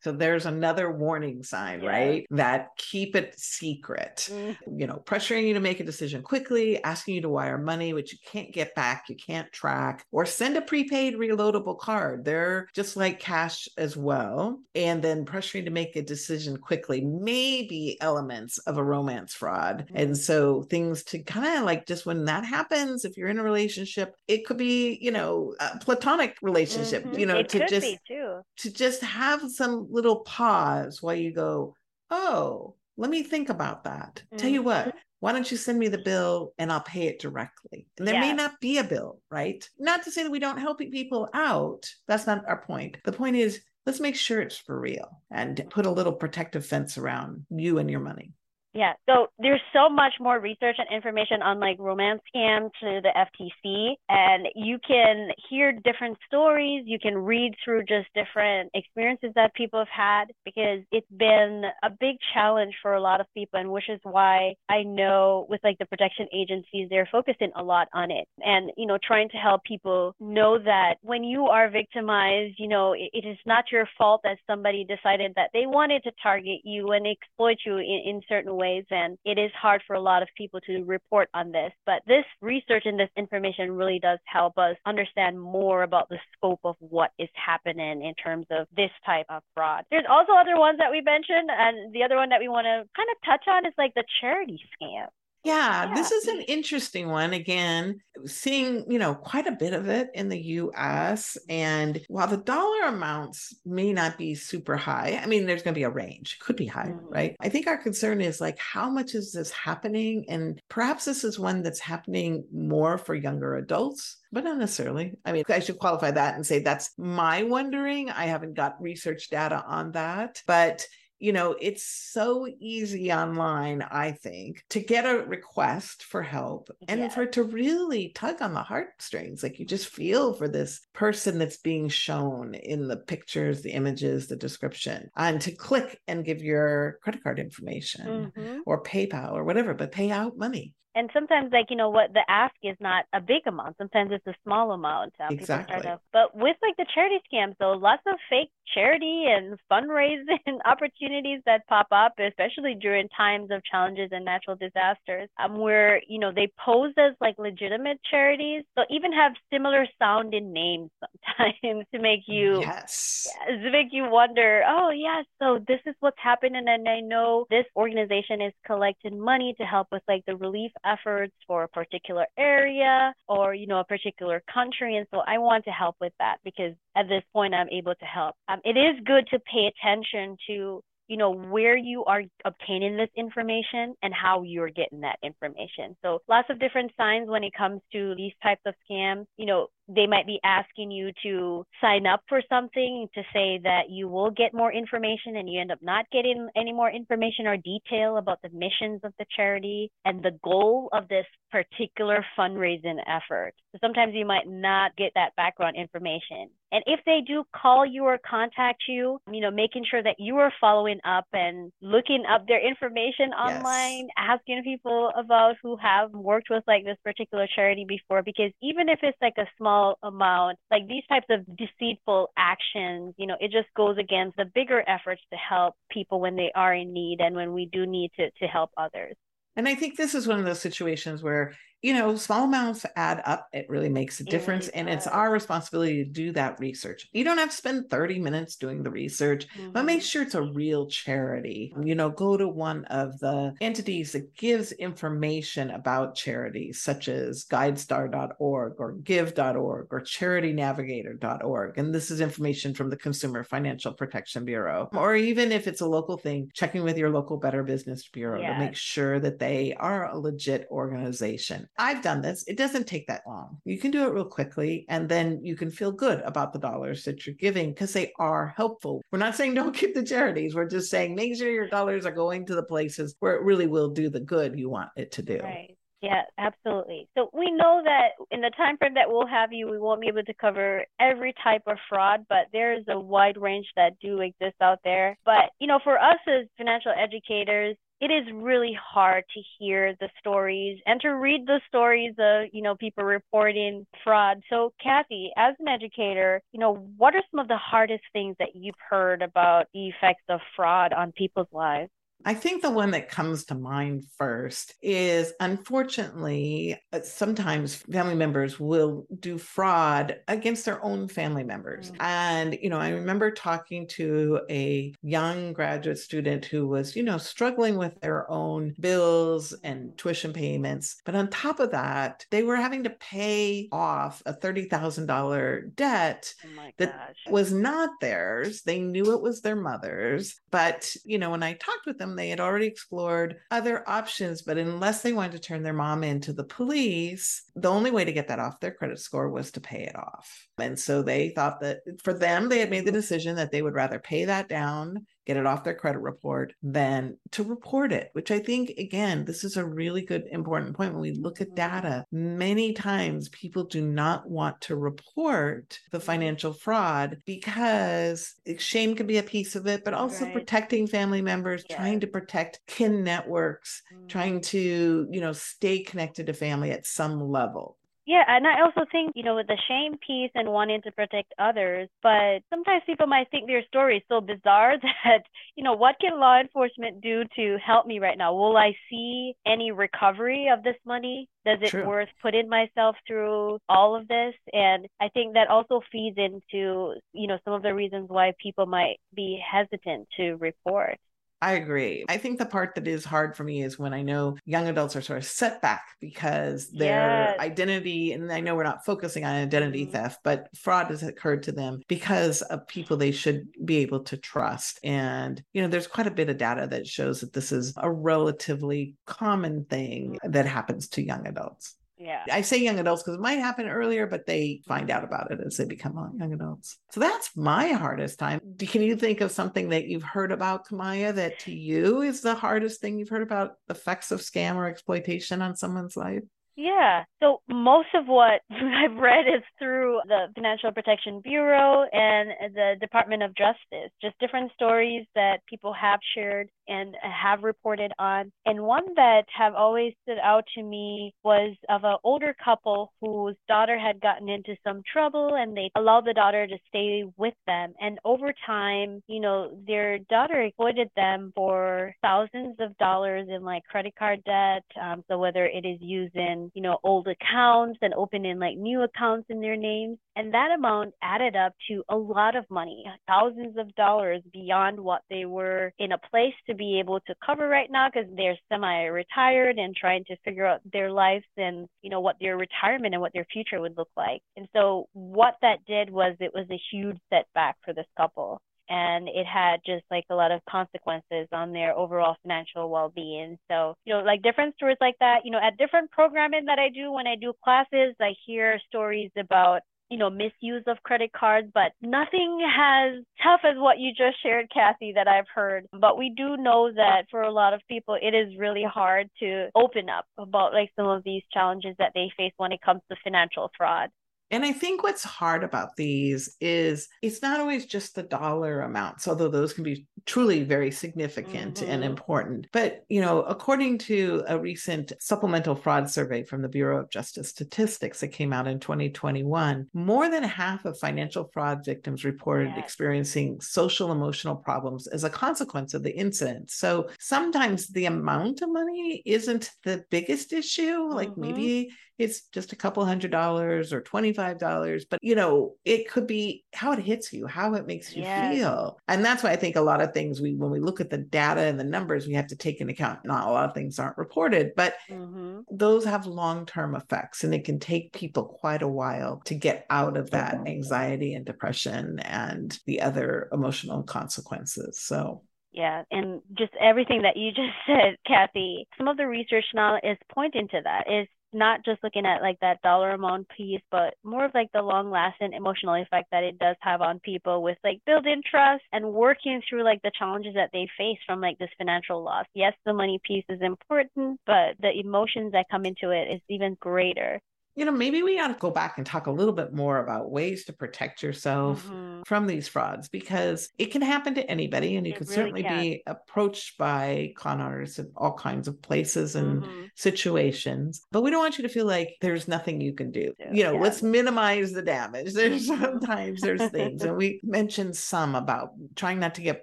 So 0.00 0.12
there's 0.12 0.46
another 0.46 0.90
warning 0.90 1.42
sign, 1.42 1.82
yeah. 1.82 1.88
right? 1.88 2.26
That 2.30 2.68
keep 2.76 3.16
it 3.16 3.38
secret. 3.38 4.28
Mm. 4.30 4.56
You 4.76 4.86
know, 4.86 5.02
pressuring 5.04 5.46
you 5.46 5.54
to 5.54 5.60
make 5.60 5.80
a 5.80 5.84
decision 5.84 6.22
quickly, 6.22 6.82
asking 6.84 7.16
you 7.16 7.22
to 7.22 7.28
wire 7.28 7.58
money, 7.58 7.92
which 7.92 8.12
you 8.12 8.18
can't 8.24 8.52
get 8.52 8.74
back, 8.74 9.04
you 9.08 9.16
can't 9.16 9.50
track, 9.52 10.04
or 10.12 10.24
send 10.26 10.56
a 10.56 10.62
prepaid 10.62 11.14
reloadable 11.14 11.78
card. 11.78 12.24
They're 12.24 12.68
just 12.74 12.96
like 12.96 13.20
cash 13.20 13.68
as 13.76 13.96
well. 13.96 14.60
And 14.74 15.02
then 15.02 15.24
pressuring 15.24 15.64
to 15.64 15.70
make 15.70 15.96
a 15.96 16.02
decision 16.02 16.56
quickly, 16.56 17.00
maybe 17.00 17.98
elements 18.00 18.58
of 18.58 18.78
a 18.78 18.84
romance 18.84 19.34
fraud. 19.34 19.86
Mm. 19.92 20.02
And 20.02 20.16
so 20.16 20.62
things 20.62 21.02
to 21.04 21.18
kind 21.20 21.58
of 21.58 21.64
like 21.64 21.86
just 21.86 22.06
when 22.06 22.24
that 22.26 22.44
happens, 22.44 23.04
if 23.04 23.16
you're 23.16 23.28
in 23.28 23.38
a 23.38 23.44
relationship, 23.44 24.14
it 24.28 24.46
could 24.46 24.56
be, 24.56 24.98
you 25.00 25.10
know, 25.10 25.54
a 25.60 25.78
platonic 25.78 26.36
relationship, 26.42 27.04
mm-hmm. 27.04 27.18
you 27.18 27.26
know, 27.26 27.38
it 27.38 27.48
to 27.50 27.66
just 27.66 27.96
to 28.08 28.72
just 28.72 29.02
have 29.02 29.42
some 29.50 29.87
little 29.88 30.20
pause 30.20 31.02
while 31.02 31.14
you 31.14 31.32
go, 31.32 31.74
oh, 32.10 32.74
let 32.96 33.10
me 33.10 33.22
think 33.22 33.48
about 33.48 33.84
that. 33.84 34.22
Mm-hmm. 34.26 34.36
Tell 34.36 34.50
you 34.50 34.62
what, 34.62 34.88
mm-hmm. 34.88 34.98
why 35.20 35.32
don't 35.32 35.50
you 35.50 35.56
send 35.56 35.78
me 35.78 35.88
the 35.88 35.98
bill 35.98 36.52
and 36.58 36.70
I'll 36.72 36.80
pay 36.80 37.06
it 37.06 37.20
directly? 37.20 37.86
And 37.98 38.06
there 38.06 38.14
yeah. 38.14 38.20
may 38.20 38.32
not 38.32 38.60
be 38.60 38.78
a 38.78 38.84
bill, 38.84 39.20
right? 39.30 39.68
Not 39.78 40.02
to 40.04 40.10
say 40.10 40.22
that 40.22 40.32
we 40.32 40.40
don't 40.40 40.58
help 40.58 40.78
people 40.78 41.28
out. 41.34 41.86
That's 42.06 42.26
not 42.26 42.46
our 42.48 42.62
point. 42.62 42.98
The 43.04 43.12
point 43.12 43.36
is, 43.36 43.60
let's 43.86 44.00
make 44.00 44.16
sure 44.16 44.40
it's 44.40 44.58
for 44.58 44.78
real 44.78 45.22
and 45.30 45.64
put 45.70 45.86
a 45.86 45.90
little 45.90 46.12
protective 46.12 46.66
fence 46.66 46.98
around 46.98 47.46
you 47.50 47.78
and 47.78 47.90
your 47.90 48.00
money. 48.00 48.32
Yeah. 48.74 48.92
So 49.08 49.28
there's 49.38 49.62
so 49.72 49.88
much 49.88 50.12
more 50.20 50.38
research 50.40 50.76
and 50.78 50.86
information 50.94 51.40
on 51.42 51.58
like 51.58 51.78
romance 51.78 52.20
scams 52.34 52.70
to 52.80 53.00
the 53.02 53.10
FTC. 53.16 53.94
And 54.08 54.46
you 54.54 54.78
can 54.86 55.30
hear 55.48 55.72
different 55.72 56.18
stories. 56.26 56.84
You 56.86 56.98
can 56.98 57.16
read 57.16 57.54
through 57.64 57.84
just 57.84 58.08
different 58.14 58.70
experiences 58.74 59.30
that 59.36 59.54
people 59.54 59.78
have 59.78 59.88
had 59.88 60.24
because 60.44 60.80
it's 60.92 61.10
been 61.16 61.64
a 61.82 61.88
big 61.88 62.16
challenge 62.34 62.74
for 62.82 62.94
a 62.94 63.00
lot 63.00 63.20
of 63.20 63.26
people. 63.32 63.58
And 63.58 63.70
which 63.72 63.88
is 63.88 64.00
why 64.02 64.54
I 64.68 64.82
know 64.82 65.46
with 65.48 65.60
like 65.64 65.78
the 65.78 65.86
protection 65.86 66.26
agencies, 66.34 66.88
they're 66.90 67.08
focusing 67.10 67.50
a 67.56 67.62
lot 67.62 67.88
on 67.94 68.10
it 68.10 68.28
and, 68.44 68.70
you 68.76 68.86
know, 68.86 68.98
trying 69.02 69.30
to 69.30 69.38
help 69.38 69.64
people 69.64 70.14
know 70.20 70.58
that 70.62 70.96
when 71.00 71.24
you 71.24 71.46
are 71.46 71.70
victimized, 71.70 72.56
you 72.58 72.68
know, 72.68 72.92
it, 72.92 73.10
it 73.14 73.26
is 73.26 73.38
not 73.46 73.64
your 73.72 73.88
fault 73.96 74.20
that 74.24 74.36
somebody 74.46 74.84
decided 74.84 75.32
that 75.36 75.50
they 75.54 75.64
wanted 75.64 76.02
to 76.02 76.12
target 76.22 76.60
you 76.64 76.92
and 76.92 77.06
exploit 77.06 77.56
you 77.64 77.78
in, 77.78 78.02
in 78.04 78.20
certain 78.28 78.57
ways. 78.58 78.84
And 78.90 79.16
it 79.24 79.38
is 79.38 79.50
hard 79.60 79.82
for 79.86 79.94
a 79.94 80.00
lot 80.00 80.22
of 80.22 80.28
people 80.36 80.60
to 80.62 80.84
report 80.84 81.28
on 81.32 81.52
this. 81.52 81.72
But 81.86 82.02
this 82.06 82.24
research 82.42 82.82
and 82.84 82.98
this 82.98 83.10
information 83.16 83.72
really 83.72 83.98
does 83.98 84.18
help 84.26 84.58
us 84.58 84.76
understand 84.86 85.40
more 85.40 85.82
about 85.82 86.08
the 86.08 86.18
scope 86.36 86.60
of 86.64 86.76
what 86.80 87.12
is 87.18 87.28
happening 87.34 88.02
in 88.02 88.14
terms 88.14 88.46
of 88.50 88.66
this 88.76 88.90
type 89.06 89.26
of 89.28 89.42
fraud. 89.54 89.84
There's 89.90 90.04
also 90.08 90.32
other 90.32 90.58
ones 90.58 90.78
that 90.78 90.90
we 90.90 91.00
mentioned. 91.00 91.50
And 91.50 91.92
the 91.94 92.02
other 92.02 92.16
one 92.16 92.28
that 92.30 92.40
we 92.40 92.48
want 92.48 92.66
to 92.66 92.84
kind 92.96 93.08
of 93.10 93.16
touch 93.24 93.46
on 93.48 93.66
is 93.66 93.72
like 93.78 93.94
the 93.94 94.04
charity 94.20 94.60
scam. 94.76 95.06
Yeah, 95.44 95.88
yeah, 95.88 95.94
this 95.94 96.10
is 96.10 96.26
an 96.26 96.40
interesting 96.42 97.08
one. 97.08 97.32
Again, 97.32 98.00
seeing, 98.26 98.84
you 98.90 98.98
know, 98.98 99.14
quite 99.14 99.46
a 99.46 99.52
bit 99.52 99.72
of 99.72 99.88
it 99.88 100.08
in 100.14 100.28
the 100.28 100.40
US. 100.40 101.38
And 101.48 102.00
while 102.08 102.26
the 102.26 102.36
dollar 102.36 102.82
amounts 102.86 103.54
may 103.64 103.92
not 103.92 104.18
be 104.18 104.34
super 104.34 104.76
high, 104.76 105.20
I 105.22 105.26
mean, 105.26 105.46
there's 105.46 105.62
going 105.62 105.74
to 105.74 105.78
be 105.78 105.84
a 105.84 105.90
range, 105.90 106.38
could 106.40 106.56
be 106.56 106.66
high, 106.66 106.88
mm-hmm. 106.88 107.08
right? 107.08 107.36
I 107.40 107.48
think 107.48 107.66
our 107.66 107.78
concern 107.78 108.20
is 108.20 108.40
like, 108.40 108.58
how 108.58 108.90
much 108.90 109.14
is 109.14 109.32
this 109.32 109.50
happening? 109.50 110.24
And 110.28 110.60
perhaps 110.68 111.04
this 111.04 111.24
is 111.24 111.38
one 111.38 111.62
that's 111.62 111.80
happening 111.80 112.44
more 112.52 112.98
for 112.98 113.14
younger 113.14 113.56
adults 113.56 114.16
but 114.32 114.44
not 114.44 114.58
necessarily. 114.58 115.14
I 115.24 115.32
mean, 115.32 115.44
I 115.48 115.60
should 115.60 115.78
qualify 115.78 116.10
that 116.10 116.34
and 116.34 116.46
say 116.46 116.58
that's 116.58 116.90
my 116.98 117.44
wondering. 117.44 118.10
I 118.10 118.26
haven't 118.26 118.54
got 118.54 118.80
research 118.80 119.30
data 119.30 119.64
on 119.66 119.92
that, 119.92 120.42
but 120.46 120.86
you 121.18 121.32
know, 121.32 121.56
it's 121.60 121.84
so 121.84 122.46
easy 122.60 123.12
online, 123.12 123.82
I 123.82 124.12
think, 124.12 124.64
to 124.70 124.80
get 124.80 125.04
a 125.04 125.24
request 125.24 126.04
for 126.04 126.22
help 126.22 126.70
and 126.86 127.00
yeah. 127.00 127.08
for 127.08 127.22
it 127.22 127.32
to 127.32 127.42
really 127.42 128.10
tug 128.10 128.40
on 128.40 128.54
the 128.54 128.62
heartstrings. 128.62 129.42
Like 129.42 129.58
you 129.58 129.66
just 129.66 129.88
feel 129.88 130.34
for 130.34 130.48
this 130.48 130.80
person 130.92 131.38
that's 131.38 131.58
being 131.58 131.88
shown 131.88 132.54
in 132.54 132.88
the 132.88 132.96
pictures, 132.96 133.62
the 133.62 133.72
images, 133.72 134.28
the 134.28 134.36
description, 134.36 135.10
and 135.16 135.40
to 135.42 135.52
click 135.52 136.00
and 136.06 136.24
give 136.24 136.42
your 136.42 136.98
credit 137.02 137.22
card 137.22 137.38
information 137.38 138.32
mm-hmm. 138.36 138.58
or 138.66 138.82
PayPal 138.82 139.32
or 139.32 139.44
whatever, 139.44 139.74
but 139.74 139.92
pay 139.92 140.10
out 140.10 140.36
money 140.36 140.74
and 140.98 141.10
sometimes 141.14 141.52
like 141.52 141.66
you 141.70 141.76
know 141.76 141.90
what 141.90 142.12
the 142.12 142.22
ask 142.28 142.54
is 142.62 142.76
not 142.80 143.04
a 143.12 143.20
big 143.20 143.42
amount 143.46 143.76
sometimes 143.78 144.10
it's 144.12 144.26
a 144.26 144.34
small 144.44 144.72
amount 144.72 145.12
uh, 145.20 145.28
exactly. 145.30 145.76
But 146.12 146.34
with 146.34 146.56
like 146.62 146.76
the 146.76 146.86
charity 146.92 147.20
scams 147.32 147.54
though 147.60 147.72
lots 147.72 148.02
of 148.06 148.16
fake 148.28 148.50
charity 148.74 149.26
and 149.28 149.58
fundraising 149.70 150.58
opportunities 150.64 151.40
that 151.46 151.66
pop 151.66 151.88
up 151.92 152.14
especially 152.18 152.74
during 152.74 153.08
times 153.08 153.50
of 153.50 153.62
challenges 153.64 154.08
and 154.12 154.24
natural 154.24 154.56
disasters. 154.56 155.28
Um, 155.38 155.58
where 155.58 156.00
you 156.08 156.18
know 156.18 156.32
they 156.32 156.50
pose 156.64 156.92
as 156.98 157.14
like 157.20 157.38
legitimate 157.38 158.00
charities 158.10 158.64
so 158.76 158.84
even 158.90 159.12
have 159.12 159.32
similar 159.52 159.86
sounding 159.98 160.52
names 160.52 160.90
sometimes 161.38 161.84
to 161.92 162.00
make 162.00 162.22
you 162.26 162.60
yes. 162.60 163.28
to 163.46 163.70
make 163.70 163.88
you 163.90 164.08
wonder 164.08 164.62
oh 164.66 164.90
yeah 164.90 165.22
so 165.40 165.58
this 165.66 165.80
is 165.86 165.94
what's 166.00 166.18
happening 166.22 166.64
and 166.66 166.88
i 166.88 167.00
know 167.00 167.46
this 167.50 167.64
organization 167.76 168.40
is 168.40 168.52
collecting 168.66 169.18
money 169.18 169.54
to 169.58 169.64
help 169.64 169.88
with 169.92 170.02
like 170.08 170.24
the 170.26 170.36
relief 170.36 170.72
efforts 170.84 171.34
for 171.46 171.64
a 171.64 171.68
particular 171.68 172.26
area 172.36 173.12
or 173.28 173.54
you 173.54 173.66
know 173.66 173.80
a 173.80 173.84
particular 173.84 174.42
country 174.52 174.96
and 174.96 175.06
so 175.12 175.18
i 175.26 175.38
want 175.38 175.64
to 175.64 175.70
help 175.70 175.96
with 176.00 176.12
that 176.18 176.36
because 176.44 176.74
at 176.98 177.08
this 177.08 177.22
point 177.32 177.54
i'm 177.54 177.68
able 177.70 177.94
to 177.94 178.04
help. 178.04 178.34
Um, 178.48 178.60
it 178.64 178.76
is 178.76 178.96
good 179.04 179.26
to 179.30 179.38
pay 179.40 179.70
attention 179.72 180.36
to 180.48 180.82
you 181.08 181.16
know 181.16 181.30
where 181.30 181.76
you 181.76 182.04
are 182.04 182.22
obtaining 182.44 182.96
this 182.96 183.08
information 183.16 183.94
and 184.02 184.12
how 184.12 184.42
you're 184.42 184.70
getting 184.70 185.00
that 185.00 185.18
information. 185.22 185.96
So 186.02 186.20
lots 186.28 186.48
of 186.50 186.60
different 186.60 186.92
signs 186.96 187.28
when 187.28 187.44
it 187.44 187.52
comes 187.56 187.80
to 187.92 188.14
these 188.16 188.32
types 188.42 188.60
of 188.66 188.74
scams. 188.90 189.24
You 189.36 189.46
know 189.46 189.68
they 189.88 190.06
might 190.06 190.26
be 190.26 190.38
asking 190.44 190.90
you 190.90 191.10
to 191.22 191.64
sign 191.80 192.06
up 192.06 192.20
for 192.28 192.42
something 192.48 193.08
to 193.14 193.22
say 193.32 193.58
that 193.62 193.90
you 193.90 194.08
will 194.08 194.30
get 194.30 194.52
more 194.54 194.72
information 194.72 195.36
and 195.36 195.48
you 195.48 195.60
end 195.60 195.72
up 195.72 195.78
not 195.82 196.04
getting 196.12 196.48
any 196.56 196.72
more 196.72 196.90
information 196.90 197.46
or 197.46 197.56
detail 197.56 198.18
about 198.18 198.40
the 198.42 198.50
missions 198.50 199.00
of 199.04 199.12
the 199.18 199.26
charity 199.34 199.90
and 200.04 200.22
the 200.22 200.38
goal 200.44 200.88
of 200.92 201.08
this 201.08 201.26
particular 201.50 202.24
fundraising 202.38 202.98
effort. 203.06 203.54
So 203.72 203.78
sometimes 203.80 204.14
you 204.14 204.26
might 204.26 204.46
not 204.46 204.96
get 204.96 205.12
that 205.14 205.34
background 205.36 205.76
information. 205.76 206.50
And 206.70 206.84
if 206.86 207.00
they 207.06 207.20
do 207.26 207.44
call 207.56 207.86
you 207.86 208.04
or 208.04 208.18
contact 208.18 208.82
you, 208.88 209.18
you 209.30 209.40
know, 209.40 209.50
making 209.50 209.86
sure 209.90 210.02
that 210.02 210.16
you 210.18 210.36
are 210.36 210.52
following 210.60 211.00
up 211.04 211.24
and 211.32 211.72
looking 211.80 212.24
up 212.30 212.46
their 212.46 212.66
information 212.66 213.30
online, 213.30 214.08
yes. 214.08 214.10
asking 214.18 214.62
people 214.64 215.10
about 215.16 215.56
who 215.62 215.76
have 215.76 216.10
worked 216.12 216.48
with 216.50 216.62
like 216.66 216.84
this 216.84 216.98
particular 217.02 217.46
charity 217.54 217.86
before, 217.88 218.22
because 218.22 218.52
even 218.62 218.90
if 218.90 218.98
it's 219.02 219.16
like 219.22 219.38
a 219.38 219.46
small 219.56 219.77
small 219.78 219.98
amount, 220.02 220.58
like 220.70 220.86
these 220.88 221.04
types 221.08 221.26
of 221.30 221.44
deceitful 221.56 222.30
actions, 222.36 223.14
you 223.16 223.26
know, 223.26 223.36
it 223.40 223.50
just 223.50 223.68
goes 223.76 223.96
against 223.98 224.36
the 224.36 224.44
bigger 224.54 224.82
efforts 224.88 225.22
to 225.32 225.36
help 225.36 225.74
people 225.90 226.20
when 226.20 226.36
they 226.36 226.50
are 226.54 226.74
in 226.74 226.92
need 226.92 227.20
and 227.20 227.34
when 227.34 227.52
we 227.52 227.68
do 227.72 227.86
need 227.86 228.10
to, 228.16 228.30
to 228.40 228.46
help 228.46 228.70
others. 228.76 229.14
And 229.56 229.68
I 229.68 229.74
think 229.74 229.96
this 229.96 230.14
is 230.14 230.26
one 230.26 230.38
of 230.38 230.44
those 230.44 230.60
situations 230.60 231.22
where 231.22 231.54
you 231.80 231.94
know, 231.94 232.16
small 232.16 232.44
amounts 232.44 232.84
add 232.96 233.22
up. 233.24 233.46
It 233.52 233.66
really 233.68 233.88
makes 233.88 234.18
a 234.20 234.24
difference. 234.24 234.66
Really 234.66 234.78
and 234.78 234.88
it's 234.88 235.06
our 235.06 235.30
responsibility 235.30 236.04
to 236.04 236.10
do 236.10 236.32
that 236.32 236.58
research. 236.58 237.08
You 237.12 237.24
don't 237.24 237.38
have 237.38 237.50
to 237.50 237.56
spend 237.56 237.88
30 237.88 238.18
minutes 238.18 238.56
doing 238.56 238.82
the 238.82 238.90
research, 238.90 239.46
mm-hmm. 239.48 239.70
but 239.70 239.84
make 239.84 239.98
mm-hmm. 240.00 240.04
sure 240.04 240.22
it's 240.22 240.34
a 240.34 240.42
real 240.42 240.88
charity. 240.88 241.72
You 241.80 241.94
know, 241.94 242.10
go 242.10 242.36
to 242.36 242.48
one 242.48 242.84
of 242.86 243.18
the 243.20 243.54
entities 243.60 244.12
that 244.12 244.34
gives 244.34 244.72
information 244.72 245.70
about 245.70 246.16
charities, 246.16 246.82
such 246.82 247.08
as 247.08 247.44
guidestar.org 247.44 248.74
or 248.78 248.92
give.org 248.92 249.86
or 249.90 250.00
charitynavigator.org. 250.00 251.78
And 251.78 251.94
this 251.94 252.10
is 252.10 252.20
information 252.20 252.74
from 252.74 252.90
the 252.90 252.96
Consumer 252.96 253.44
Financial 253.44 253.92
Protection 253.92 254.44
Bureau. 254.44 254.88
Or 254.92 255.14
even 255.14 255.52
if 255.52 255.68
it's 255.68 255.80
a 255.80 255.86
local 255.86 256.18
thing, 256.18 256.50
checking 256.54 256.82
with 256.82 256.98
your 256.98 257.10
local 257.10 257.36
Better 257.36 257.62
Business 257.62 258.08
Bureau 258.08 258.40
yes. 258.40 258.52
to 258.52 258.58
make 258.64 258.76
sure 258.76 259.20
that 259.20 259.38
they 259.38 259.74
are 259.78 260.08
a 260.08 260.18
legit 260.18 260.66
organization. 260.70 261.67
I've 261.78 262.02
done 262.02 262.22
this. 262.22 262.44
It 262.46 262.56
doesn't 262.56 262.86
take 262.86 263.06
that 263.06 263.22
long. 263.26 263.58
You 263.64 263.78
can 263.78 263.90
do 263.90 264.06
it 264.06 264.12
real 264.12 264.24
quickly, 264.24 264.86
and 264.88 265.08
then 265.08 265.40
you 265.42 265.56
can 265.56 265.70
feel 265.70 265.92
good 265.92 266.20
about 266.20 266.52
the 266.52 266.58
dollars 266.58 267.04
that 267.04 267.26
you're 267.26 267.34
giving 267.34 267.70
because 267.70 267.92
they 267.92 268.12
are 268.18 268.54
helpful. 268.56 269.02
We're 269.10 269.18
not 269.18 269.36
saying 269.36 269.54
don't 269.54 269.76
give 269.76 269.94
the 269.94 270.02
charities. 270.02 270.54
We're 270.54 270.68
just 270.68 270.90
saying 270.90 271.14
make 271.14 271.36
sure 271.36 271.50
your 271.50 271.68
dollars 271.68 272.06
are 272.06 272.12
going 272.12 272.46
to 272.46 272.54
the 272.54 272.62
places 272.62 273.14
where 273.20 273.36
it 273.36 273.42
really 273.42 273.66
will 273.66 273.90
do 273.90 274.08
the 274.08 274.20
good 274.20 274.58
you 274.58 274.70
want 274.70 274.90
it 274.96 275.12
to 275.12 275.22
do. 275.22 275.40
Right. 275.42 275.76
Yeah, 276.00 276.22
absolutely. 276.38 277.08
So 277.16 277.28
we 277.32 277.50
know 277.50 277.82
that 277.84 278.10
in 278.30 278.40
the 278.40 278.50
time 278.56 278.76
frame 278.76 278.94
that 278.94 279.10
we'll 279.10 279.26
have 279.26 279.52
you, 279.52 279.68
we 279.68 279.78
won't 279.78 280.00
be 280.00 280.06
able 280.06 280.22
to 280.22 280.34
cover 280.34 280.84
every 281.00 281.34
type 281.42 281.62
of 281.66 281.76
fraud, 281.88 282.24
but 282.28 282.46
there's 282.52 282.84
a 282.88 282.98
wide 282.98 283.36
range 283.36 283.66
that 283.74 283.98
do 284.00 284.20
exist 284.20 284.54
out 284.60 284.78
there. 284.84 285.18
But, 285.24 285.50
you 285.58 285.66
know, 285.66 285.80
for 285.82 285.98
us 285.98 286.18
as 286.28 286.46
financial 286.56 286.92
educators, 286.96 287.76
it 288.00 288.10
is 288.10 288.32
really 288.32 288.78
hard 288.80 289.24
to 289.34 289.40
hear 289.58 289.94
the 290.00 290.08
stories 290.18 290.78
and 290.86 291.00
to 291.00 291.10
read 291.10 291.46
the 291.46 291.60
stories 291.66 292.14
of 292.18 292.46
you 292.52 292.62
know 292.62 292.76
people 292.76 293.04
reporting 293.04 293.86
fraud. 294.04 294.42
So 294.50 294.72
kathy 294.82 295.30
as 295.36 295.54
an 295.58 295.68
educator 295.68 296.40
you 296.52 296.60
know 296.60 296.76
what 296.96 297.14
are 297.14 297.22
some 297.30 297.40
of 297.40 297.48
the 297.48 297.56
hardest 297.56 298.04
things 298.12 298.36
that 298.38 298.54
you've 298.54 298.74
heard 298.88 299.22
about 299.22 299.66
the 299.74 299.88
effects 299.88 300.24
of 300.28 300.40
fraud 300.56 300.92
on 300.92 301.12
people's 301.12 301.48
lives 301.52 301.90
I 302.24 302.34
think 302.34 302.62
the 302.62 302.70
one 302.70 302.90
that 302.90 303.08
comes 303.08 303.44
to 303.46 303.54
mind 303.54 304.04
first 304.16 304.74
is 304.82 305.32
unfortunately, 305.40 306.78
uh, 306.92 307.00
sometimes 307.00 307.76
family 307.76 308.14
members 308.14 308.58
will 308.58 309.06
do 309.20 309.38
fraud 309.38 310.16
against 310.26 310.64
their 310.64 310.84
own 310.84 311.08
family 311.08 311.44
members. 311.44 311.90
Mm-hmm. 311.90 312.02
And, 312.02 312.58
you 312.60 312.70
know, 312.70 312.78
I 312.78 312.90
remember 312.90 313.30
talking 313.30 313.86
to 313.88 314.40
a 314.50 314.92
young 315.02 315.52
graduate 315.52 315.98
student 315.98 316.44
who 316.44 316.66
was, 316.66 316.96
you 316.96 317.02
know, 317.02 317.18
struggling 317.18 317.76
with 317.76 317.98
their 318.00 318.30
own 318.30 318.74
bills 318.80 319.54
and 319.62 319.96
tuition 319.96 320.32
payments. 320.32 321.00
But 321.04 321.14
on 321.14 321.28
top 321.28 321.60
of 321.60 321.70
that, 321.70 322.26
they 322.30 322.42
were 322.42 322.56
having 322.56 322.84
to 322.84 322.90
pay 322.90 323.68
off 323.70 324.22
a 324.26 324.34
$30,000 324.34 325.74
debt 325.76 326.34
oh 326.44 326.48
that 326.78 327.14
was 327.30 327.52
not 327.52 327.90
theirs. 328.00 328.62
They 328.62 328.80
knew 328.80 329.12
it 329.12 329.22
was 329.22 329.40
their 329.40 329.56
mother's. 329.56 330.40
But, 330.50 330.94
you 331.04 331.18
know, 331.18 331.30
when 331.30 331.42
I 331.42 331.52
talked 331.54 331.86
with 331.86 331.98
them, 331.98 332.07
they 332.16 332.28
had 332.28 332.40
already 332.40 332.66
explored 332.66 333.36
other 333.50 333.88
options, 333.88 334.42
but 334.42 334.58
unless 334.58 335.02
they 335.02 335.12
wanted 335.12 335.32
to 335.32 335.38
turn 335.38 335.62
their 335.62 335.72
mom 335.72 336.04
into 336.04 336.32
the 336.32 336.44
police, 336.44 337.42
the 337.56 337.70
only 337.70 337.90
way 337.90 338.04
to 338.04 338.12
get 338.12 338.28
that 338.28 338.38
off 338.38 338.60
their 338.60 338.72
credit 338.72 338.98
score 338.98 339.30
was 339.30 339.50
to 339.52 339.60
pay 339.60 339.82
it 339.84 339.96
off. 339.96 340.46
And 340.58 340.78
so 340.78 341.02
they 341.02 341.30
thought 341.30 341.60
that 341.60 341.80
for 342.02 342.12
them, 342.12 342.48
they 342.48 342.58
had 342.58 342.70
made 342.70 342.86
the 342.86 342.92
decision 342.92 343.36
that 343.36 343.50
they 343.50 343.62
would 343.62 343.74
rather 343.74 343.98
pay 343.98 344.24
that 344.26 344.48
down 344.48 345.06
get 345.28 345.36
it 345.36 345.46
off 345.46 345.62
their 345.62 345.74
credit 345.74 346.00
report, 346.00 346.54
than 346.62 347.16
to 347.30 347.44
report 347.44 347.92
it, 347.92 348.08
which 348.14 348.30
I 348.30 348.40
think, 348.40 348.70
again, 348.78 349.26
this 349.26 349.44
is 349.44 349.56
a 349.56 349.64
really 349.64 350.02
good, 350.02 350.24
important 350.32 350.76
point. 350.76 350.94
When 350.94 351.02
we 351.02 351.12
look 351.12 351.40
at 351.40 351.54
data, 351.54 352.04
many 352.10 352.72
times 352.72 353.28
people 353.28 353.64
do 353.64 353.82
not 353.82 354.28
want 354.28 354.60
to 354.62 354.76
report 354.76 355.78
the 355.92 356.00
financial 356.00 356.52
fraud 356.54 357.18
because 357.26 358.34
shame 358.58 358.96
can 358.96 359.06
be 359.06 359.18
a 359.18 359.22
piece 359.22 359.54
of 359.54 359.66
it, 359.66 359.84
but 359.84 359.94
also 359.94 360.24
right. 360.24 360.34
protecting 360.34 360.86
family 360.86 361.22
members, 361.22 361.62
yeah. 361.68 361.76
trying 361.76 362.00
to 362.00 362.06
protect 362.06 362.60
kin 362.66 363.04
networks, 363.04 363.82
mm. 363.94 364.08
trying 364.08 364.40
to, 364.40 365.06
you 365.10 365.20
know, 365.20 365.32
stay 365.32 365.80
connected 365.80 366.26
to 366.26 366.32
family 366.32 366.70
at 366.70 366.86
some 366.86 367.20
level. 367.20 367.77
Yeah, 368.08 368.24
and 368.26 368.46
I 368.46 368.62
also 368.62 368.86
think, 368.90 369.12
you 369.16 369.22
know, 369.22 369.34
with 369.34 369.48
the 369.48 369.58
shame 369.68 369.98
piece 369.98 370.30
and 370.34 370.48
wanting 370.50 370.80
to 370.82 370.92
protect 370.92 371.34
others, 371.38 371.90
but 372.02 372.40
sometimes 372.48 372.82
people 372.86 373.06
might 373.06 373.30
think 373.30 373.46
their 373.46 373.62
story 373.66 373.98
is 373.98 374.02
so 374.08 374.22
bizarre 374.22 374.78
that, 375.04 375.24
you 375.56 375.62
know, 375.62 375.74
what 375.74 375.96
can 376.00 376.18
law 376.18 376.40
enforcement 376.40 377.02
do 377.02 377.24
to 377.36 377.58
help 377.58 377.86
me 377.86 377.98
right 377.98 378.16
now? 378.16 378.34
Will 378.34 378.56
I 378.56 378.72
see 378.88 379.34
any 379.46 379.72
recovery 379.72 380.48
of 380.50 380.62
this 380.62 380.76
money? 380.86 381.28
Does 381.44 381.58
it 381.60 381.70
True. 381.70 381.84
worth 381.84 382.08
putting 382.22 382.48
myself 382.48 382.96
through 383.06 383.58
all 383.68 383.94
of 383.94 384.08
this? 384.08 384.34
And 384.54 384.86
I 385.02 385.08
think 385.10 385.34
that 385.34 385.50
also 385.50 385.82
feeds 385.92 386.16
into, 386.16 386.94
you 387.12 387.26
know, 387.26 387.38
some 387.44 387.52
of 387.52 387.62
the 387.62 387.74
reasons 387.74 388.08
why 388.08 388.32
people 388.42 388.64
might 388.64 388.96
be 389.14 389.38
hesitant 389.52 390.08
to 390.16 390.36
report. 390.36 390.96
I 391.40 391.52
agree. 391.52 392.04
I 392.08 392.18
think 392.18 392.38
the 392.38 392.46
part 392.46 392.74
that 392.74 392.88
is 392.88 393.04
hard 393.04 393.36
for 393.36 393.44
me 393.44 393.62
is 393.62 393.78
when 393.78 393.94
I 393.94 394.02
know 394.02 394.36
young 394.44 394.66
adults 394.66 394.96
are 394.96 395.00
sort 395.00 395.18
of 395.18 395.24
set 395.24 395.62
back 395.62 395.84
because 396.00 396.70
their 396.70 397.36
yes. 397.36 397.38
identity, 397.38 398.12
and 398.12 398.30
I 398.32 398.40
know 398.40 398.56
we're 398.56 398.64
not 398.64 398.84
focusing 398.84 399.24
on 399.24 399.36
identity 399.36 399.84
mm-hmm. 399.84 399.92
theft, 399.92 400.20
but 400.24 400.48
fraud 400.56 400.88
has 400.88 401.04
occurred 401.04 401.44
to 401.44 401.52
them 401.52 401.80
because 401.86 402.42
of 402.42 402.66
people 402.66 402.96
they 402.96 403.12
should 403.12 403.46
be 403.64 403.76
able 403.78 404.00
to 404.04 404.16
trust. 404.16 404.80
And, 404.82 405.42
you 405.52 405.62
know, 405.62 405.68
there's 405.68 405.86
quite 405.86 406.08
a 406.08 406.12
bit 406.12 406.28
of 406.28 406.38
data 406.38 406.66
that 406.70 406.88
shows 406.88 407.20
that 407.20 407.32
this 407.32 407.52
is 407.52 407.72
a 407.76 407.90
relatively 407.90 408.96
common 409.06 409.64
thing 409.64 410.14
mm-hmm. 410.14 410.32
that 410.32 410.46
happens 410.46 410.88
to 410.88 411.04
young 411.04 411.26
adults. 411.26 411.76
Yeah. 411.98 412.22
I 412.30 412.42
say 412.42 412.58
young 412.58 412.78
adults 412.78 413.02
because 413.02 413.16
it 413.16 413.20
might 413.20 413.40
happen 413.40 413.68
earlier, 413.68 414.06
but 414.06 414.24
they 414.24 414.62
find 414.66 414.90
out 414.90 415.04
about 415.04 415.30
it 415.32 415.40
as 415.44 415.56
they 415.56 415.64
become 415.64 416.16
young 416.18 416.32
adults. 416.32 416.78
So 416.92 417.00
that's 417.00 417.36
my 417.36 417.68
hardest 417.68 418.18
time. 418.18 418.40
Can 418.58 418.82
you 418.82 418.96
think 418.96 419.20
of 419.20 419.32
something 419.32 419.70
that 419.70 419.86
you've 419.86 420.04
heard 420.04 420.30
about, 420.30 420.68
Camaya, 420.68 421.14
that 421.14 421.40
to 421.40 421.52
you 421.52 422.02
is 422.02 422.20
the 422.20 422.36
hardest 422.36 422.80
thing 422.80 422.98
you've 422.98 423.08
heard 423.08 423.22
about 423.22 423.54
effects 423.68 424.12
of 424.12 424.20
scam 424.20 424.54
or 424.54 424.68
exploitation 424.68 425.42
on 425.42 425.56
someone's 425.56 425.96
life? 425.96 426.22
Yeah. 426.58 427.04
So 427.20 427.40
most 427.48 427.88
of 427.94 428.06
what 428.06 428.42
I've 428.50 428.96
read 428.96 429.26
is 429.28 429.42
through 429.60 430.00
the 430.06 430.26
Financial 430.34 430.72
Protection 430.72 431.20
Bureau 431.20 431.84
and 431.92 432.30
the 432.52 432.74
Department 432.80 433.22
of 433.22 433.34
Justice, 433.36 433.92
just 434.02 434.18
different 434.18 434.50
stories 434.54 435.06
that 435.14 435.46
people 435.46 435.72
have 435.72 436.00
shared 436.14 436.48
and 436.68 436.94
have 437.02 437.42
reported 437.42 437.92
on. 437.98 438.30
And 438.46 438.62
one 438.62 438.84
that 438.96 439.24
have 439.36 439.54
always 439.54 439.94
stood 440.02 440.18
out 440.22 440.44
to 440.54 440.62
me 440.62 441.14
was 441.24 441.56
of 441.68 441.84
an 441.84 441.96
older 442.04 442.34
couple 442.42 442.92
whose 443.00 443.36
daughter 443.48 443.78
had 443.78 444.00
gotten 444.00 444.28
into 444.28 444.56
some 444.64 444.82
trouble 444.90 445.34
and 445.34 445.56
they 445.56 445.70
allowed 445.76 446.06
the 446.06 446.14
daughter 446.14 446.46
to 446.46 446.58
stay 446.68 447.04
with 447.16 447.34
them. 447.46 447.74
And 447.80 447.98
over 448.04 448.32
time, 448.46 449.02
you 449.06 449.20
know, 449.20 449.50
their 449.66 449.98
daughter 449.98 450.40
exploited 450.42 450.88
them 450.96 451.32
for 451.34 451.94
thousands 452.02 452.56
of 452.60 452.76
dollars 452.78 453.28
in 453.28 453.42
like 453.42 453.64
credit 453.64 453.94
card 453.98 454.22
debt. 454.24 454.64
Um, 454.80 455.04
so 455.08 455.18
whether 455.18 455.46
it 455.46 455.64
is 455.64 455.78
using 455.80 456.50
you 456.54 456.62
know, 456.62 456.78
old 456.82 457.06
accounts 457.08 457.78
and 457.82 457.94
opening 457.94 458.38
like 458.38 458.56
new 458.56 458.82
accounts 458.82 459.26
in 459.30 459.40
their 459.40 459.56
names. 459.56 459.98
And 460.16 460.34
that 460.34 460.50
amount 460.56 460.94
added 461.02 461.36
up 461.36 461.54
to 461.68 461.84
a 461.88 461.96
lot 461.96 462.36
of 462.36 462.44
money, 462.50 462.84
thousands 463.06 463.56
of 463.56 463.74
dollars 463.76 464.22
beyond 464.32 464.80
what 464.80 465.02
they 465.08 465.24
were 465.24 465.72
in 465.78 465.92
a 465.92 465.98
place 465.98 466.34
to 466.48 466.54
be 466.58 466.78
able 466.80 467.00
to 467.00 467.14
cover 467.24 467.48
right 467.48 467.70
now 467.70 467.88
because 467.88 468.10
they're 468.16 468.36
semi 468.50 468.84
retired 468.86 469.58
and 469.58 469.74
trying 469.74 470.04
to 470.06 470.16
figure 470.24 470.44
out 470.46 470.60
their 470.70 470.90
lives 470.90 471.24
and, 471.36 471.68
you 471.82 471.90
know, 471.90 472.00
what 472.00 472.16
their 472.20 472.36
retirement 472.36 472.94
and 472.94 473.00
what 473.00 473.12
their 473.14 473.26
future 473.32 473.60
would 473.60 473.76
look 473.78 473.90
like. 473.96 474.20
And 474.36 474.48
so 474.54 474.88
what 474.92 475.36
that 475.42 475.64
did 475.66 475.90
was 475.90 476.16
it 476.20 476.34
was 476.34 476.46
a 476.50 476.60
huge 476.70 476.98
setback 477.10 477.56
for 477.64 477.72
this 477.72 477.86
couple. 477.96 478.40
And 478.70 479.08
it 479.08 479.24
had 479.24 479.60
just 479.64 479.84
like 479.90 480.04
a 480.10 480.14
lot 480.14 480.30
of 480.30 480.42
consequences 480.50 481.26
on 481.32 481.52
their 481.52 481.74
overall 481.74 482.16
financial 482.22 482.68
well-being. 482.68 483.38
So 483.50 483.74
you 483.86 483.94
know 483.94 484.00
like 484.00 484.22
different 484.22 484.56
stories 484.56 484.76
like 484.80 484.96
that. 485.00 485.20
You 485.24 485.30
know 485.30 485.40
at 485.42 485.56
different 485.56 485.90
programming 485.90 486.44
that 486.46 486.58
i 486.58 486.68
do 486.68 486.92
when 486.92 487.06
i 487.06 487.16
do 487.16 487.32
classes 487.42 487.94
i 488.00 488.12
hear 488.26 488.60
stories 488.68 489.10
about 489.16 489.62
you 489.90 489.98
know 489.98 490.10
misuse 490.10 490.64
of 490.66 490.82
credit 490.82 491.12
cards 491.12 491.48
but 491.54 491.72
nothing 491.82 492.40
as 492.58 493.02
tough 493.22 493.40
as 493.44 493.56
what 493.56 493.78
you 493.78 493.90
just 493.90 494.22
shared 494.22 494.50
kathy 494.52 494.92
that 494.94 495.08
i've 495.08 495.28
heard. 495.34 495.66
But 495.72 495.98
we 495.98 496.12
do 496.16 496.36
know 496.36 496.70
that 496.74 497.02
for 497.10 497.22
a 497.22 497.32
lot 497.32 497.54
of 497.54 497.60
people 497.68 497.96
it 498.00 498.14
is 498.14 498.38
really 498.38 498.64
hard 498.64 499.08
to 499.20 499.48
open 499.54 499.88
up 499.88 500.06
about 500.18 500.52
like 500.52 500.70
some 500.76 500.86
of 500.86 501.04
these 501.04 501.22
challenges 501.32 501.74
that 501.78 501.92
they 501.94 502.10
face 502.16 502.32
when 502.36 502.52
it 502.52 502.62
comes 502.62 502.82
to 502.90 502.96
financial 503.02 503.50
fraud 503.56 503.90
and 504.30 504.44
I 504.44 504.52
think 504.52 504.82
what's 504.82 505.04
hard 505.04 505.42
about 505.42 505.76
these 505.76 506.36
is 506.40 506.88
it's 507.02 507.22
not 507.22 507.40
always 507.40 507.66
just 507.66 507.94
the 507.94 508.02
dollar 508.02 508.60
amounts, 508.60 509.08
although 509.08 509.28
those 509.28 509.52
can 509.52 509.64
be 509.64 509.86
truly 510.06 510.42
very 510.42 510.70
significant 510.70 511.56
mm-hmm. 511.56 511.70
and 511.70 511.84
important. 511.84 512.46
But, 512.52 512.84
you 512.88 513.00
know, 513.00 513.22
according 513.22 513.78
to 513.78 514.24
a 514.26 514.38
recent 514.38 514.92
supplemental 515.00 515.54
fraud 515.54 515.90
survey 515.90 516.22
from 516.24 516.42
the 516.42 516.48
Bureau 516.48 516.80
of 516.80 516.90
Justice 516.90 517.28
Statistics 517.28 518.00
that 518.00 518.08
came 518.08 518.32
out 518.32 518.46
in 518.46 518.60
2021, 518.60 519.66
more 519.72 520.10
than 520.10 520.22
half 520.22 520.64
of 520.64 520.78
financial 520.78 521.30
fraud 521.32 521.64
victims 521.64 522.04
reported 522.04 522.52
yes. 522.56 522.64
experiencing 522.64 523.40
social 523.40 523.92
emotional 523.92 524.36
problems 524.36 524.86
as 524.86 525.04
a 525.04 525.10
consequence 525.10 525.74
of 525.74 525.82
the 525.82 525.94
incident. 525.96 526.50
So 526.50 526.88
sometimes 526.98 527.68
the 527.68 527.86
amount 527.86 528.42
of 528.42 528.50
money 528.50 529.02
isn't 529.04 529.50
the 529.64 529.84
biggest 529.90 530.32
issue. 530.32 530.88
Like 530.90 531.10
mm-hmm. 531.10 531.20
maybe 531.20 531.70
it's 531.98 532.22
just 532.28 532.52
a 532.52 532.56
couple 532.56 532.84
hundred 532.84 533.10
dollars 533.10 533.72
or 533.72 533.80
$25 534.18 534.84
but 534.90 534.98
you 535.02 535.14
know 535.14 535.54
it 535.64 535.88
could 535.88 536.06
be 536.06 536.44
how 536.52 536.72
it 536.72 536.78
hits 536.78 537.12
you 537.12 537.26
how 537.26 537.54
it 537.54 537.66
makes 537.66 537.94
you 537.94 538.02
yes. 538.02 538.34
feel 538.34 538.78
and 538.88 539.04
that's 539.04 539.22
why 539.22 539.30
i 539.30 539.36
think 539.36 539.56
a 539.56 539.60
lot 539.60 539.80
of 539.80 539.92
things 539.92 540.20
we 540.20 540.34
when 540.34 540.50
we 540.50 540.60
look 540.60 540.80
at 540.80 540.90
the 540.90 540.98
data 540.98 541.42
and 541.42 541.58
the 541.58 541.64
numbers 541.64 542.06
we 542.06 542.14
have 542.14 542.26
to 542.26 542.36
take 542.36 542.60
into 542.60 542.72
account 542.72 543.04
not 543.04 543.26
a 543.26 543.30
lot 543.30 543.48
of 543.48 543.54
things 543.54 543.78
aren't 543.78 543.98
reported 543.98 544.52
but 544.56 544.74
mm-hmm. 544.90 545.40
those 545.50 545.84
have 545.84 546.06
long-term 546.06 546.74
effects 546.74 547.24
and 547.24 547.34
it 547.34 547.44
can 547.44 547.58
take 547.58 547.92
people 547.92 548.24
quite 548.24 548.62
a 548.62 548.68
while 548.68 549.20
to 549.24 549.34
get 549.34 549.66
out 549.70 549.96
of 549.96 550.10
that 550.10 550.34
anxiety 550.46 551.14
and 551.14 551.24
depression 551.24 551.98
and 552.00 552.58
the 552.66 552.80
other 552.80 553.28
emotional 553.32 553.82
consequences 553.82 554.80
so 554.80 555.22
yeah, 555.50 555.82
and 555.90 556.20
just 556.36 556.52
everything 556.60 557.02
that 557.02 557.16
you 557.16 557.30
just 557.32 557.54
said, 557.66 557.96
Kathy. 558.06 558.68
Some 558.76 558.88
of 558.88 558.96
the 558.96 559.06
research 559.06 559.44
now 559.54 559.76
is 559.76 559.96
pointing 560.12 560.48
to 560.48 560.60
that. 560.62 560.84
Is 560.88 561.08
not 561.32 561.64
just 561.64 561.82
looking 561.82 562.06
at 562.06 562.22
like 562.22 562.38
that 562.40 562.62
dollar 562.62 562.90
amount 562.90 563.28
piece, 563.36 563.60
but 563.70 563.94
more 564.04 564.24
of 564.24 564.34
like 564.34 564.50
the 564.52 564.62
long 564.62 564.90
lasting 564.90 565.32
emotional 565.32 565.74
effect 565.74 566.08
that 566.10 566.24
it 566.24 566.38
does 566.38 566.56
have 566.60 566.80
on 566.80 567.00
people 567.00 567.42
with 567.42 567.58
like 567.64 567.80
building 567.86 568.22
trust 568.28 568.62
and 568.72 568.92
working 568.92 569.40
through 569.48 569.64
like 569.64 569.82
the 569.82 569.92
challenges 569.98 570.34
that 570.34 570.50
they 570.52 570.68
face 570.76 570.98
from 571.06 571.20
like 571.20 571.38
this 571.38 571.50
financial 571.58 572.02
loss. 572.02 572.26
Yes, 572.34 572.54
the 572.64 572.72
money 572.72 573.00
piece 573.04 573.24
is 573.28 573.40
important, 573.42 574.20
but 574.26 574.56
the 574.60 574.72
emotions 574.78 575.32
that 575.32 575.46
come 575.50 575.64
into 575.64 575.90
it 575.90 576.08
is 576.14 576.20
even 576.28 576.56
greater 576.60 577.20
you 577.58 577.64
know, 577.64 577.72
maybe 577.72 578.04
we 578.04 578.20
ought 578.20 578.28
to 578.28 578.34
go 578.34 578.52
back 578.52 578.78
and 578.78 578.86
talk 578.86 579.08
a 579.08 579.10
little 579.10 579.32
bit 579.32 579.52
more 579.52 579.80
about 579.80 580.12
ways 580.12 580.44
to 580.44 580.52
protect 580.52 581.02
yourself 581.02 581.64
mm-hmm. 581.64 582.02
from 582.04 582.28
these 582.28 582.46
frauds 582.46 582.88
because 582.88 583.48
it 583.58 583.72
can 583.72 583.82
happen 583.82 584.14
to 584.14 584.30
anybody 584.30 584.76
and 584.76 584.86
you 584.86 584.92
it 584.92 584.96
can 584.96 585.06
really 585.08 585.16
certainly 585.16 585.42
can. 585.42 585.60
be 585.60 585.82
approached 585.88 586.56
by 586.56 587.12
con 587.16 587.40
artists 587.40 587.80
in 587.80 587.90
all 587.96 588.12
kinds 588.12 588.46
of 588.46 588.62
places 588.62 589.16
and 589.16 589.42
mm-hmm. 589.42 589.64
situations. 589.74 590.82
But 590.92 591.02
we 591.02 591.10
don't 591.10 591.18
want 591.18 591.36
you 591.36 591.42
to 591.42 591.48
feel 591.48 591.66
like 591.66 591.96
there's 592.00 592.28
nothing 592.28 592.60
you 592.60 592.74
can 592.74 592.92
do. 592.92 593.12
You 593.32 593.42
know, 593.42 593.54
yeah. 593.54 593.60
let's 593.60 593.82
minimize 593.82 594.52
the 594.52 594.62
damage. 594.62 595.12
There's 595.18 595.46
sometimes 595.58 596.20
there's 596.20 596.48
things. 596.50 596.84
And 596.84 596.96
we 596.96 597.20
mentioned 597.24 597.74
some 597.74 598.14
about 598.14 598.50
trying 598.76 599.00
not 599.00 599.16
to 599.16 599.20
get 599.20 599.42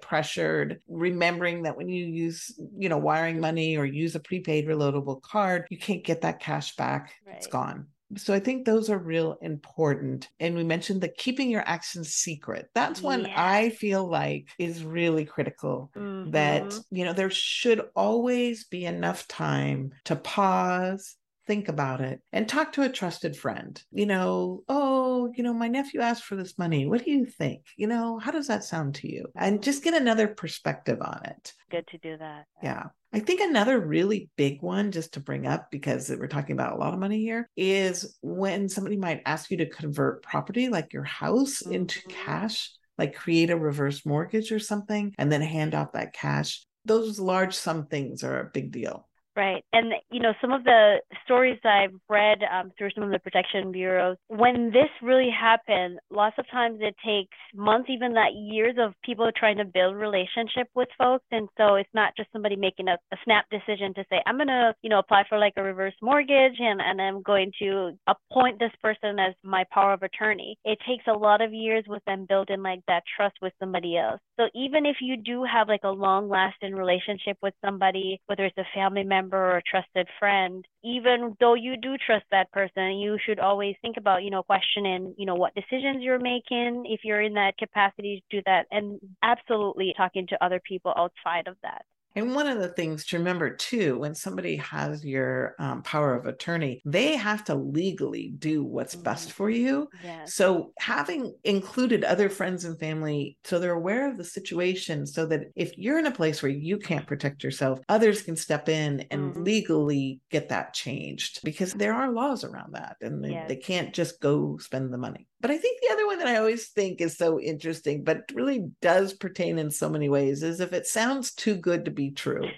pressured, 0.00 0.80
remembering 0.88 1.64
that 1.64 1.76
when 1.76 1.90
you 1.90 2.06
use, 2.06 2.58
you 2.78 2.88
know, 2.88 2.96
wiring 2.96 3.40
money 3.40 3.76
or 3.76 3.84
use 3.84 4.14
a 4.14 4.20
prepaid 4.20 4.66
reloadable 4.66 5.20
card, 5.20 5.66
you 5.68 5.76
can't 5.76 6.02
get 6.02 6.22
that 6.22 6.40
cash 6.40 6.74
back. 6.76 7.12
Right. 7.26 7.36
It's 7.36 7.46
gone. 7.46 7.88
So 8.16 8.32
I 8.32 8.38
think 8.38 8.64
those 8.64 8.88
are 8.88 8.98
real 8.98 9.36
important. 9.42 10.28
And 10.38 10.54
we 10.54 10.64
mentioned 10.64 11.00
the 11.00 11.08
keeping 11.08 11.50
your 11.50 11.64
actions 11.66 12.10
secret. 12.14 12.68
That's 12.74 13.02
one 13.02 13.26
I 13.26 13.70
feel 13.70 14.08
like 14.08 14.48
is 14.58 14.84
really 14.84 15.24
critical 15.24 15.90
mm-hmm. 15.96 16.30
that, 16.30 16.72
you 16.90 17.04
know, 17.04 17.12
there 17.12 17.30
should 17.30 17.82
always 17.96 18.64
be 18.64 18.84
enough 18.84 19.26
time 19.26 19.90
to 20.04 20.16
pause, 20.16 21.16
think 21.46 21.68
about 21.68 22.00
it 22.00 22.20
and 22.32 22.48
talk 22.48 22.72
to 22.72 22.82
a 22.82 22.88
trusted 22.88 23.36
friend. 23.36 23.82
You 23.90 24.06
know, 24.06 24.62
oh, 24.68 24.85
you 25.34 25.42
know, 25.42 25.54
my 25.54 25.68
nephew 25.68 26.00
asked 26.00 26.24
for 26.24 26.36
this 26.36 26.58
money. 26.58 26.86
What 26.86 27.04
do 27.04 27.10
you 27.10 27.26
think? 27.26 27.62
You 27.76 27.86
know, 27.86 28.18
how 28.18 28.30
does 28.30 28.48
that 28.48 28.64
sound 28.64 28.96
to 28.96 29.12
you? 29.12 29.26
And 29.36 29.62
just 29.62 29.84
get 29.84 29.94
another 29.94 30.28
perspective 30.28 30.98
on 31.00 31.20
it. 31.24 31.52
Good 31.70 31.86
to 31.88 31.98
do 31.98 32.16
that. 32.18 32.46
Yeah. 32.62 32.84
I 33.12 33.20
think 33.20 33.40
another 33.40 33.80
really 33.80 34.30
big 34.36 34.62
one, 34.62 34.92
just 34.92 35.14
to 35.14 35.20
bring 35.20 35.46
up, 35.46 35.70
because 35.70 36.10
we're 36.10 36.26
talking 36.26 36.52
about 36.52 36.74
a 36.74 36.78
lot 36.78 36.92
of 36.92 37.00
money 37.00 37.20
here, 37.20 37.48
is 37.56 38.18
when 38.20 38.68
somebody 38.68 38.96
might 38.96 39.22
ask 39.24 39.50
you 39.50 39.56
to 39.58 39.68
convert 39.68 40.22
property 40.22 40.68
like 40.68 40.92
your 40.92 41.04
house 41.04 41.62
mm-hmm. 41.62 41.72
into 41.72 42.00
cash 42.08 42.70
like 42.98 43.14
create 43.14 43.50
a 43.50 43.56
reverse 43.56 44.06
mortgage 44.06 44.52
or 44.52 44.58
something 44.58 45.14
and 45.18 45.30
then 45.30 45.42
hand 45.42 45.74
off 45.74 45.92
that 45.92 46.12
cash. 46.12 46.64
Those 46.84 47.18
large 47.18 47.54
sum 47.54 47.86
things 47.86 48.22
are 48.22 48.40
a 48.40 48.50
big 48.52 48.70
deal. 48.70 49.05
Right. 49.36 49.62
And, 49.74 49.92
you 50.10 50.20
know, 50.20 50.32
some 50.40 50.50
of 50.50 50.64
the 50.64 50.96
stories 51.24 51.58
I've 51.62 51.92
read 52.08 52.38
um, 52.50 52.72
through 52.78 52.88
some 52.94 53.04
of 53.04 53.10
the 53.10 53.18
protection 53.18 53.70
bureaus, 53.70 54.16
when 54.28 54.70
this 54.70 54.88
really 55.02 55.28
happened, 55.28 55.98
lots 56.10 56.36
of 56.38 56.48
times 56.50 56.78
it 56.80 56.94
takes 57.04 57.36
months, 57.54 57.90
even 57.90 58.14
that 58.14 58.32
years 58.34 58.76
of 58.80 58.94
people 59.04 59.30
trying 59.36 59.58
to 59.58 59.66
build 59.66 59.94
relationship 59.94 60.68
with 60.74 60.88
folks. 60.96 61.26
And 61.32 61.50
so 61.58 61.74
it's 61.74 61.90
not 61.92 62.14
just 62.16 62.32
somebody 62.32 62.56
making 62.56 62.88
a, 62.88 62.96
a 63.12 63.16
snap 63.24 63.44
decision 63.50 63.92
to 63.94 64.04
say, 64.08 64.22
I'm 64.24 64.36
going 64.36 64.48
to, 64.48 64.74
you 64.80 64.88
know, 64.88 65.00
apply 65.00 65.24
for 65.28 65.38
like 65.38 65.52
a 65.58 65.62
reverse 65.62 65.92
mortgage 66.00 66.56
and, 66.58 66.80
and 66.80 66.98
I'm 66.98 67.20
going 67.20 67.52
to 67.58 67.90
appoint 68.06 68.58
this 68.58 68.72
person 68.82 69.18
as 69.18 69.34
my 69.44 69.64
power 69.70 69.92
of 69.92 70.02
attorney. 70.02 70.56
It 70.64 70.78
takes 70.88 71.04
a 71.08 71.12
lot 71.12 71.42
of 71.42 71.52
years 71.52 71.84
with 71.86 72.02
them 72.06 72.24
building 72.26 72.62
like 72.62 72.80
that 72.88 73.02
trust 73.14 73.36
with 73.42 73.52
somebody 73.60 73.98
else. 73.98 74.20
So 74.40 74.46
even 74.54 74.86
if 74.86 74.96
you 75.02 75.18
do 75.18 75.44
have 75.44 75.68
like 75.68 75.84
a 75.84 75.90
long 75.90 76.30
lasting 76.30 76.74
relationship 76.74 77.36
with 77.42 77.52
somebody, 77.62 78.18
whether 78.28 78.46
it's 78.46 78.56
a 78.56 78.64
family 78.74 79.04
member, 79.04 79.25
member 79.26 79.52
or 79.52 79.56
a 79.58 79.62
trusted 79.62 80.08
friend, 80.18 80.64
even 80.84 81.36
though 81.40 81.54
you 81.54 81.76
do 81.76 81.96
trust 81.98 82.24
that 82.30 82.50
person, 82.52 82.98
you 82.98 83.18
should 83.24 83.38
always 83.40 83.76
think 83.82 83.96
about, 83.96 84.22
you 84.22 84.30
know, 84.30 84.42
questioning, 84.42 85.14
you 85.18 85.26
know, 85.26 85.34
what 85.34 85.54
decisions 85.54 86.02
you're 86.02 86.18
making 86.20 86.84
if 86.86 87.00
you're 87.04 87.22
in 87.22 87.34
that 87.34 87.56
capacity 87.58 88.22
to 88.30 88.36
do 88.36 88.42
that, 88.46 88.66
and 88.70 89.00
absolutely 89.22 89.92
talking 89.96 90.26
to 90.28 90.44
other 90.44 90.60
people 90.60 90.92
outside 90.96 91.48
of 91.48 91.56
that. 91.62 91.84
And 92.16 92.34
one 92.34 92.46
of 92.46 92.58
the 92.58 92.68
things 92.68 93.04
to 93.06 93.18
remember 93.18 93.50
too, 93.50 93.98
when 93.98 94.14
somebody 94.14 94.56
has 94.56 95.04
your 95.04 95.54
um, 95.58 95.82
power 95.82 96.14
of 96.14 96.26
attorney, 96.26 96.80
they 96.84 97.14
have 97.14 97.44
to 97.44 97.54
legally 97.54 98.32
do 98.38 98.64
what's 98.64 98.94
mm-hmm. 98.94 99.04
best 99.04 99.32
for 99.32 99.50
you. 99.50 99.88
Yes. 100.02 100.34
So 100.34 100.72
having 100.78 101.34
included 101.44 102.02
other 102.02 102.28
friends 102.28 102.64
and 102.64 102.78
family 102.78 103.36
so 103.44 103.58
they're 103.58 103.72
aware 103.72 104.10
of 104.10 104.16
the 104.16 104.24
situation, 104.24 105.06
so 105.06 105.26
that 105.26 105.42
if 105.54 105.76
you're 105.76 105.98
in 105.98 106.06
a 106.06 106.10
place 106.10 106.42
where 106.42 106.50
you 106.50 106.78
can't 106.78 107.06
protect 107.06 107.44
yourself, 107.44 107.80
others 107.88 108.22
can 108.22 108.34
step 108.34 108.68
in 108.68 109.06
and 109.10 109.32
mm-hmm. 109.32 109.42
legally 109.42 110.20
get 110.30 110.48
that 110.48 110.72
changed 110.72 111.40
because 111.44 111.74
there 111.74 111.92
are 111.92 112.12
laws 112.12 112.44
around 112.44 112.74
that 112.74 112.96
and 113.02 113.22
they, 113.22 113.30
yes. 113.30 113.48
they 113.48 113.56
can't 113.56 113.92
just 113.92 114.20
go 114.20 114.56
spend 114.58 114.92
the 114.92 114.98
money. 114.98 115.26
But 115.46 115.54
I 115.54 115.58
think 115.58 115.80
the 115.80 115.92
other 115.92 116.06
one 116.08 116.18
that 116.18 116.26
I 116.26 116.38
always 116.38 116.70
think 116.70 117.00
is 117.00 117.16
so 117.16 117.38
interesting, 117.38 118.02
but 118.02 118.32
really 118.34 118.68
does 118.82 119.12
pertain 119.12 119.60
in 119.60 119.70
so 119.70 119.88
many 119.88 120.08
ways, 120.08 120.42
is 120.42 120.58
if 120.58 120.72
it 120.72 120.88
sounds 120.88 121.34
too 121.34 121.54
good 121.54 121.84
to 121.84 121.92
be 121.92 122.10
true. 122.10 122.48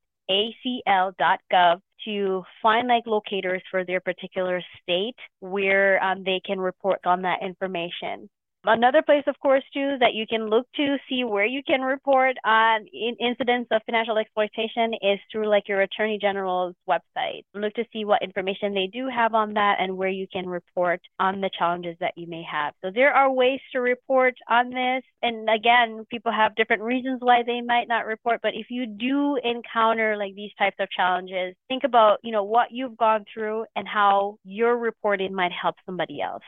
to 2.06 2.44
find 2.62 2.88
like 2.88 3.04
locators 3.08 3.62
for 3.72 3.84
their 3.84 4.00
particular 4.00 4.62
state 4.82 5.16
where 5.40 6.02
um, 6.04 6.24
they 6.24 6.40
can 6.46 6.60
report 6.60 7.00
on 7.06 7.22
that 7.24 7.42
information 7.42 8.30
Another 8.68 9.02
place, 9.02 9.24
of 9.28 9.40
course, 9.40 9.64
too, 9.74 9.98
that 10.00 10.14
you 10.14 10.26
can 10.28 10.50
look 10.50 10.66
to 10.76 10.98
see 11.08 11.24
where 11.24 11.46
you 11.46 11.62
can 11.66 11.82
report 11.82 12.36
on 12.44 12.86
in 12.92 13.16
incidents 13.20 13.68
of 13.72 13.82
financial 13.86 14.18
exploitation 14.18 14.94
is 15.02 15.20
through 15.32 15.48
like 15.48 15.68
your 15.68 15.82
Attorney 15.82 16.18
General's 16.20 16.76
website. 16.90 17.44
Look 17.54 17.74
to 17.76 17.86
see 17.94 18.06
what 18.06 18.24
information 18.24 18.74
they 18.74 18.88
do 18.92 19.08
have 19.08 19.34
on 19.34 19.54
that 19.54 19.78
and 19.80 19.98
where 19.98 20.10
you 20.10 20.28
can 20.32 20.48
report 20.48 21.00
on 21.20 21.42
the 21.42 21.50
challenges 21.58 21.96
that 22.00 22.14
you 22.18 22.28
may 22.28 22.44
have. 22.50 22.74
So 22.84 22.92
there 22.94 23.14
are 23.14 23.32
ways 23.32 23.60
to 23.74 23.80
report 23.80 24.36
on 24.50 24.70
this. 24.70 25.04
And 25.22 25.50
again, 25.50 26.06
people 26.10 26.32
have 26.32 26.56
different 26.56 26.82
reasons 26.82 27.20
why 27.22 27.44
they 27.46 27.62
might 27.62 27.88
not 27.88 28.06
report. 28.06 28.40
But 28.42 28.56
if 28.56 28.68
you 28.70 28.86
do 28.88 29.38
encounter 29.44 30.18
like 30.18 30.36
these 30.36 30.52
types 30.58 30.78
of 30.80 30.90
challenges, 30.90 31.56
think 31.68 31.84
about, 31.84 32.20
you 32.24 32.32
know, 32.32 32.44
what 32.44 32.72
you've 32.72 32.98
gone 32.98 33.26
through 33.32 33.66
and 33.76 33.88
how 33.88 34.38
your 34.44 34.78
reporting 34.78 35.34
might 35.36 35.52
help 35.52 35.76
somebody 35.86 36.22
else. 36.22 36.44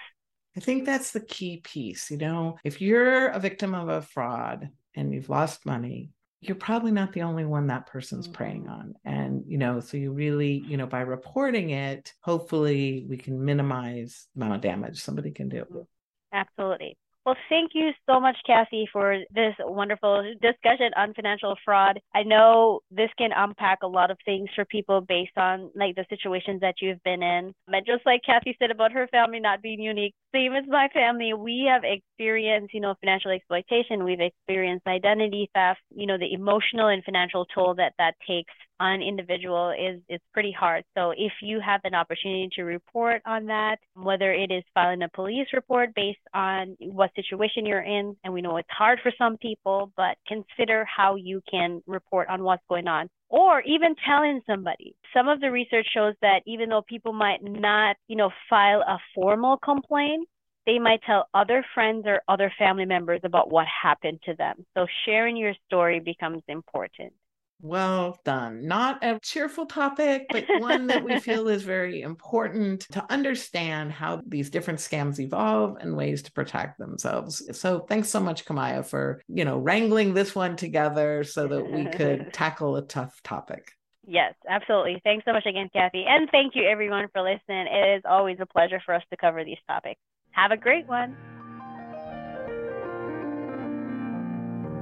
I 0.58 0.60
think 0.60 0.86
that's 0.86 1.12
the 1.12 1.20
key 1.22 1.62
piece. 1.64 2.10
You 2.10 2.18
know, 2.18 2.58
if 2.64 2.82
you're 2.82 3.28
a 3.28 3.40
victim 3.40 3.76
of 3.76 3.90
a 3.90 4.02
fraud 4.02 4.70
and 4.96 5.14
you've 5.14 5.30
lost 5.30 5.68
money, 5.68 6.10
you're 6.42 6.56
probably 6.56 6.92
not 6.92 7.14
the 7.14 7.22
only 7.22 7.46
one 7.46 7.68
that 7.68 7.86
person's 7.86 8.26
mm-hmm. 8.26 8.34
preying 8.34 8.68
on. 8.68 8.96
And, 9.06 9.44
you 9.48 9.60
know, 9.60 9.80
so 9.80 9.98
you 9.98 10.12
really, 10.12 10.64
you 10.68 10.78
know, 10.78 10.88
by 10.88 11.02
reporting 11.02 11.70
it, 11.70 12.12
hopefully 12.22 13.06
we 13.08 13.18
can 13.18 13.44
minimize 13.44 14.28
the 14.36 14.42
amount 14.42 14.56
of 14.56 14.62
damage 14.62 15.00
somebody 15.00 15.32
can 15.32 15.48
do. 15.48 15.88
Absolutely. 16.34 16.98
Well, 17.28 17.36
thank 17.50 17.72
you 17.74 17.92
so 18.10 18.22
much, 18.22 18.38
Kathy, 18.48 18.88
for 18.94 19.18
this 19.36 19.54
wonderful 19.60 20.24
discussion 20.42 20.92
on 20.96 21.14
financial 21.14 21.58
fraud. 21.66 22.00
I 22.16 22.24
know 22.24 22.80
this 22.90 23.10
can 23.18 23.32
unpack 23.36 23.80
a 23.84 23.88
lot 23.88 24.12
of 24.12 24.18
things 24.24 24.48
for 24.56 24.64
people 24.64 25.02
based 25.02 25.38
on 25.38 25.70
like 25.76 25.96
the 25.98 26.06
situations 26.10 26.62
that 26.62 26.76
you've 26.82 27.04
been 27.04 27.22
in. 27.22 27.54
And 27.68 27.86
just 27.86 28.06
like 28.06 28.22
Kathy 28.26 28.56
said 28.58 28.72
about 28.72 28.94
her 28.94 29.10
family 29.12 29.42
not 29.42 29.62
being 29.62 29.82
unique, 29.82 30.14
same 30.34 30.54
as 30.54 30.64
my 30.70 30.88
family, 30.94 31.34
we 31.34 31.70
have 31.70 31.82
experienced, 31.84 32.74
you 32.74 32.80
know, 32.80 32.96
financial 33.02 33.32
exploitation. 33.32 34.06
We've 34.06 34.22
experienced 34.22 34.88
identity 34.88 35.50
theft, 35.54 35.82
you 35.94 36.08
know, 36.08 36.18
the 36.18 36.32
emotional 36.32 36.88
and 36.88 37.04
financial 37.04 37.46
toll 37.54 37.76
that 37.76 37.92
that 37.98 38.14
takes 38.26 38.54
on 38.80 39.02
individual 39.02 39.72
is 39.72 40.02
is 40.10 40.22
pretty 40.34 40.52
hard. 40.52 40.84
So 40.96 41.12
if 41.12 41.34
you 41.42 41.60
have 41.60 41.82
an 41.84 41.96
opportunity 41.96 42.50
to 42.56 42.64
report 42.64 43.22
on 43.26 43.46
that, 43.48 43.78
whether 43.94 44.34
it 44.34 44.52
is 44.52 44.64
filing 44.74 45.04
a 45.04 45.10
police 45.10 45.48
report 45.54 45.94
based 45.96 46.20
on 46.34 46.76
what 46.80 47.12
situation 47.16 47.66
you're 47.66 47.82
in, 47.82 48.16
and 48.24 48.34
we 48.34 48.42
know 48.42 48.58
it's 48.58 48.70
hard 48.70 49.00
for 49.02 49.12
some 49.18 49.38
people, 49.38 49.92
but 49.96 50.18
consider 50.28 50.86
how 50.86 51.16
you 51.16 51.42
can 51.50 51.82
report 51.88 52.28
on 52.30 52.44
what's 52.44 52.64
going 52.70 52.88
on 52.88 53.10
or 53.30 53.62
even 53.62 53.96
telling 54.08 54.42
somebody. 54.48 54.96
Some 55.14 55.28
of 55.28 55.42
the 55.42 55.52
research 55.52 55.88
shows 55.94 56.14
that 56.22 56.42
even 56.46 56.70
though 56.70 56.84
people 56.88 57.14
might 57.14 57.44
not, 57.44 57.98
you 58.08 58.16
know, 58.16 58.32
file 58.50 58.82
a 58.82 58.98
formal 59.14 59.58
complaint, 59.58 60.28
they 60.66 60.80
might 60.80 61.02
tell 61.04 61.28
other 61.34 61.66
friends 61.74 62.04
or 62.06 62.22
other 62.28 62.52
family 62.60 62.86
members 62.86 63.22
about 63.24 63.52
what 63.52 63.66
happened 63.68 64.20
to 64.26 64.36
them. 64.36 64.66
So 64.76 64.86
sharing 65.06 65.38
your 65.38 65.54
story 65.66 66.00
becomes 66.00 66.44
important. 66.48 67.14
Well 67.60 68.20
done. 68.24 68.68
Not 68.68 69.04
a 69.04 69.20
cheerful 69.20 69.66
topic, 69.66 70.28
but 70.32 70.46
one 70.54 70.88
that 70.88 71.04
we 71.04 71.18
feel 71.18 71.48
is 71.48 71.64
very 71.64 72.02
important 72.02 72.82
to 72.92 73.06
understand 73.12 73.92
how 73.92 74.22
these 74.28 74.50
different 74.50 74.80
scams 74.80 75.20
evolve 75.20 75.78
and 75.80 75.96
ways 75.96 76.22
to 76.24 76.32
protect 76.32 76.78
themselves. 76.78 77.44
So 77.60 77.80
thanks 77.80 78.10
so 78.10 78.20
much, 78.20 78.46
Camaya, 78.46 78.86
for, 78.86 79.22
you 79.28 79.44
know, 79.44 79.58
wrangling 79.58 80.14
this 80.14 80.36
one 80.36 80.56
together 80.56 81.24
so 81.24 81.48
that 81.48 81.72
we 81.72 81.86
could 81.86 82.28
tackle 82.34 82.76
a 82.76 82.86
tough 82.86 83.22
topic. 83.24 83.72
Yes, 84.06 84.36
absolutely. 84.48 85.02
Thanks 85.04 85.26
so 85.26 85.34
much 85.34 85.46
again, 85.46 85.70
Kathy. 85.74 86.06
And 86.08 86.30
thank 86.32 86.56
you 86.56 86.64
everyone 86.64 87.08
for 87.12 87.22
listening. 87.22 87.68
It 87.68 87.98
is 87.98 88.04
always 88.06 88.38
a 88.40 88.46
pleasure 88.46 88.82
for 88.86 88.94
us 88.94 89.04
to 89.10 89.18
cover 89.18 89.44
these 89.44 89.58
topics. 89.68 90.00
Have 90.32 90.52
a 90.52 90.58
great 90.58 90.88
one. 90.88 91.18